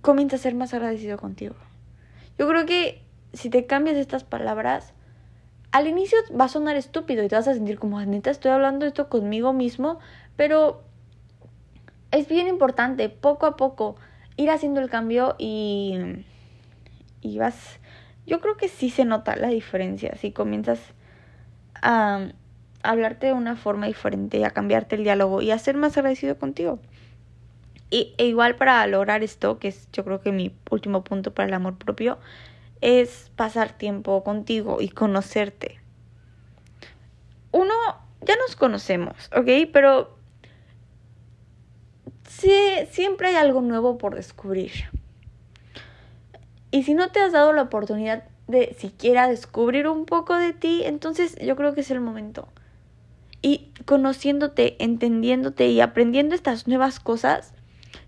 Comienza 0.00 0.36
a 0.36 0.38
ser 0.38 0.54
más 0.54 0.72
agradecido 0.74 1.18
contigo. 1.18 1.54
Yo 2.38 2.48
creo 2.48 2.66
que 2.66 3.07
si 3.32 3.50
te 3.50 3.66
cambias 3.66 3.96
estas 3.96 4.24
palabras, 4.24 4.92
al 5.70 5.86
inicio 5.86 6.18
va 6.38 6.46
a 6.46 6.48
sonar 6.48 6.76
estúpido 6.76 7.22
y 7.22 7.28
te 7.28 7.36
vas 7.36 7.48
a 7.48 7.54
sentir 7.54 7.78
como, 7.78 8.00
neta, 8.00 8.30
estoy 8.30 8.50
hablando 8.50 8.86
esto 8.86 9.08
conmigo 9.08 9.52
mismo, 9.52 9.98
pero 10.36 10.82
es 12.10 12.28
bien 12.28 12.48
importante, 12.48 13.08
poco 13.08 13.46
a 13.46 13.56
poco, 13.56 13.96
ir 14.36 14.50
haciendo 14.50 14.80
el 14.80 14.88
cambio 14.88 15.34
y, 15.38 16.24
y 17.20 17.38
vas, 17.38 17.80
yo 18.26 18.40
creo 18.40 18.56
que 18.56 18.68
sí 18.68 18.88
se 18.90 19.04
nota 19.04 19.36
la 19.36 19.48
diferencia 19.48 20.16
si 20.16 20.32
comienzas 20.32 20.80
a 21.82 22.28
hablarte 22.82 23.26
de 23.26 23.32
una 23.32 23.56
forma 23.56 23.86
diferente, 23.86 24.44
a 24.44 24.50
cambiarte 24.50 24.96
el 24.96 25.04
diálogo 25.04 25.42
y 25.42 25.50
a 25.50 25.58
ser 25.58 25.76
más 25.76 25.96
agradecido 25.96 26.38
contigo. 26.38 26.78
Y, 27.90 28.14
e 28.18 28.26
igual 28.26 28.56
para 28.56 28.86
lograr 28.86 29.22
esto, 29.22 29.58
que 29.58 29.68
es 29.68 29.88
yo 29.92 30.04
creo 30.04 30.20
que 30.20 30.30
mi 30.30 30.54
último 30.70 31.04
punto 31.04 31.32
para 31.32 31.48
el 31.48 31.54
amor 31.54 31.78
propio, 31.78 32.18
es 32.80 33.30
pasar 33.36 33.76
tiempo 33.76 34.22
contigo 34.24 34.78
y 34.80 34.88
conocerte. 34.88 35.80
Uno, 37.52 37.74
ya 38.20 38.36
nos 38.36 38.56
conocemos, 38.56 39.30
¿ok? 39.34 39.70
Pero 39.72 40.16
sí, 42.28 42.52
siempre 42.90 43.28
hay 43.28 43.34
algo 43.36 43.60
nuevo 43.60 43.98
por 43.98 44.14
descubrir. 44.14 44.72
Y 46.70 46.82
si 46.82 46.94
no 46.94 47.10
te 47.10 47.20
has 47.20 47.32
dado 47.32 47.52
la 47.52 47.62
oportunidad 47.62 48.24
de 48.46 48.74
siquiera 48.78 49.28
descubrir 49.28 49.88
un 49.88 50.04
poco 50.04 50.34
de 50.34 50.52
ti, 50.52 50.82
entonces 50.84 51.36
yo 51.36 51.56
creo 51.56 51.74
que 51.74 51.80
es 51.80 51.90
el 51.90 52.00
momento. 52.00 52.48
Y 53.40 53.72
conociéndote, 53.84 54.82
entendiéndote 54.82 55.68
y 55.68 55.80
aprendiendo 55.80 56.34
estas 56.34 56.66
nuevas 56.66 57.00
cosas, 57.00 57.54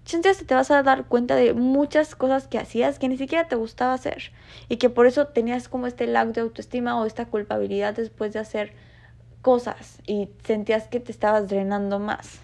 chance 0.04 0.44
te 0.44 0.54
vas 0.54 0.70
a 0.70 0.82
dar 0.82 1.04
cuenta 1.04 1.36
de 1.36 1.54
muchas 1.54 2.14
cosas 2.14 2.48
que 2.48 2.58
hacías 2.58 2.98
que 2.98 3.08
ni 3.08 3.16
siquiera 3.16 3.48
te 3.48 3.56
gustaba 3.56 3.94
hacer 3.94 4.32
y 4.68 4.76
que 4.76 4.90
por 4.90 5.06
eso 5.06 5.26
tenías 5.28 5.68
como 5.68 5.86
este 5.86 6.06
lag 6.06 6.32
de 6.32 6.40
autoestima 6.40 7.00
o 7.00 7.06
esta 7.06 7.26
culpabilidad 7.26 7.94
después 7.94 8.32
de 8.32 8.38
hacer 8.38 8.72
cosas 9.42 10.00
y 10.06 10.28
sentías 10.44 10.88
que 10.88 11.00
te 11.00 11.12
estabas 11.12 11.48
drenando 11.48 11.98
más. 11.98 12.40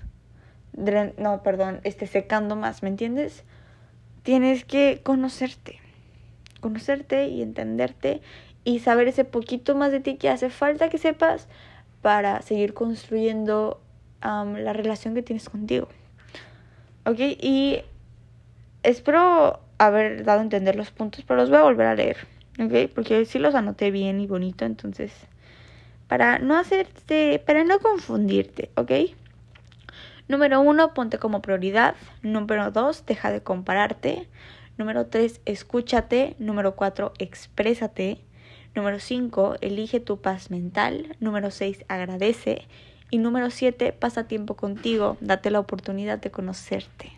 no, 1.18 1.42
perdón, 1.42 1.80
este 1.84 2.06
secando 2.06 2.56
más, 2.56 2.82
¿me 2.82 2.88
entiendes? 2.88 3.44
Tienes 4.22 4.64
que 4.64 5.00
conocerte, 5.02 5.78
conocerte 6.60 7.28
y 7.28 7.42
entenderte 7.42 8.22
y 8.64 8.80
saber 8.80 9.08
ese 9.08 9.24
poquito 9.24 9.74
más 9.74 9.92
de 9.92 10.00
ti 10.00 10.16
que 10.16 10.28
hace 10.28 10.50
falta 10.50 10.88
que 10.88 10.98
sepas 10.98 11.48
para 12.02 12.42
seguir 12.42 12.74
construyendo 12.74 13.80
la 14.22 14.72
relación 14.72 15.14
que 15.14 15.22
tienes 15.22 15.48
contigo. 15.48 15.88
¿Ok? 17.06 17.18
Y 17.18 17.78
espero 18.82 19.60
haber 19.78 20.24
dado 20.24 20.40
a 20.40 20.42
entender 20.42 20.76
los 20.76 20.90
puntos, 20.90 21.24
pero 21.26 21.40
los 21.40 21.48
voy 21.48 21.58
a 21.58 21.62
volver 21.62 21.86
a 21.86 21.94
leer. 21.94 22.16
¿Ok? 22.60 22.90
Porque 22.94 23.24
sí 23.24 23.38
los 23.38 23.54
anoté 23.54 23.90
bien 23.90 24.20
y 24.20 24.26
bonito, 24.26 24.64
entonces... 24.64 25.12
Para 26.08 26.38
no 26.38 26.56
hacerte, 26.56 27.42
para 27.44 27.64
no 27.64 27.80
confundirte, 27.80 28.70
¿ok? 28.76 28.92
Número 30.28 30.60
uno, 30.60 30.94
ponte 30.94 31.18
como 31.18 31.42
prioridad. 31.42 31.96
Número 32.22 32.70
dos, 32.70 33.04
deja 33.06 33.32
de 33.32 33.42
compararte. 33.42 34.28
Número 34.76 35.06
tres, 35.06 35.40
escúchate. 35.46 36.36
Número 36.38 36.76
cuatro, 36.76 37.12
exprésate. 37.18 38.20
Número 38.76 39.00
cinco, 39.00 39.56
elige 39.60 39.98
tu 39.98 40.20
paz 40.20 40.50
mental. 40.50 41.16
Número 41.18 41.50
seis, 41.50 41.84
agradece. 41.88 42.68
Y 43.10 43.18
número 43.18 43.50
7, 43.50 43.92
pasa 43.92 44.26
tiempo 44.26 44.54
contigo, 44.54 45.16
date 45.20 45.50
la 45.50 45.60
oportunidad 45.60 46.18
de 46.18 46.30
conocerte. 46.30 47.12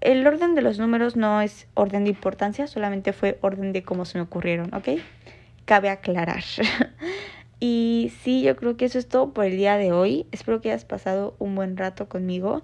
el 0.00 0.26
orden 0.26 0.54
de 0.54 0.62
los 0.62 0.78
números 0.78 1.16
no 1.16 1.40
es 1.40 1.66
orden 1.74 2.04
de 2.04 2.10
importancia, 2.10 2.66
solamente 2.66 3.12
fue 3.12 3.38
orden 3.40 3.72
de 3.72 3.82
cómo 3.82 4.04
se 4.04 4.18
me 4.18 4.22
ocurrieron, 4.22 4.72
¿ok? 4.74 5.00
Cabe 5.64 5.88
aclarar. 5.88 6.44
y 7.60 8.12
sí, 8.22 8.42
yo 8.42 8.54
creo 8.56 8.76
que 8.76 8.84
eso 8.84 8.98
es 8.98 9.08
todo 9.08 9.32
por 9.32 9.46
el 9.46 9.56
día 9.56 9.76
de 9.76 9.92
hoy. 9.92 10.26
Espero 10.30 10.60
que 10.60 10.70
hayas 10.70 10.84
pasado 10.84 11.34
un 11.38 11.54
buen 11.54 11.76
rato 11.76 12.08
conmigo. 12.08 12.62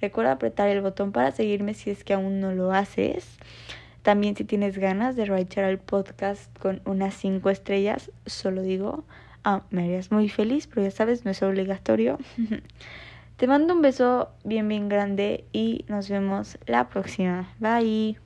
Recuerda 0.00 0.32
apretar 0.32 0.68
el 0.68 0.82
botón 0.82 1.12
para 1.12 1.32
seguirme 1.32 1.72
si 1.74 1.90
es 1.90 2.04
que 2.04 2.12
aún 2.12 2.40
no 2.40 2.52
lo 2.52 2.72
haces. 2.72 3.38
También 4.02 4.36
si 4.36 4.44
tienes 4.44 4.78
ganas 4.78 5.16
de 5.16 5.24
rechar 5.24 5.64
el 5.64 5.78
podcast 5.78 6.56
con 6.58 6.80
unas 6.84 7.14
5 7.14 7.50
estrellas, 7.50 8.12
solo 8.26 8.62
digo 8.62 9.04
Ah, 9.48 9.62
me 9.70 9.84
harías 9.84 10.10
muy 10.10 10.28
feliz, 10.28 10.66
pero 10.66 10.82
ya 10.82 10.90
sabes, 10.90 11.24
no 11.24 11.30
es 11.30 11.40
obligatorio. 11.40 12.18
Te 13.36 13.46
mando 13.46 13.74
un 13.74 13.80
beso 13.80 14.32
bien, 14.42 14.66
bien 14.66 14.88
grande 14.88 15.44
y 15.52 15.84
nos 15.86 16.08
vemos 16.08 16.58
la 16.66 16.88
próxima. 16.88 17.54
Bye. 17.60 18.18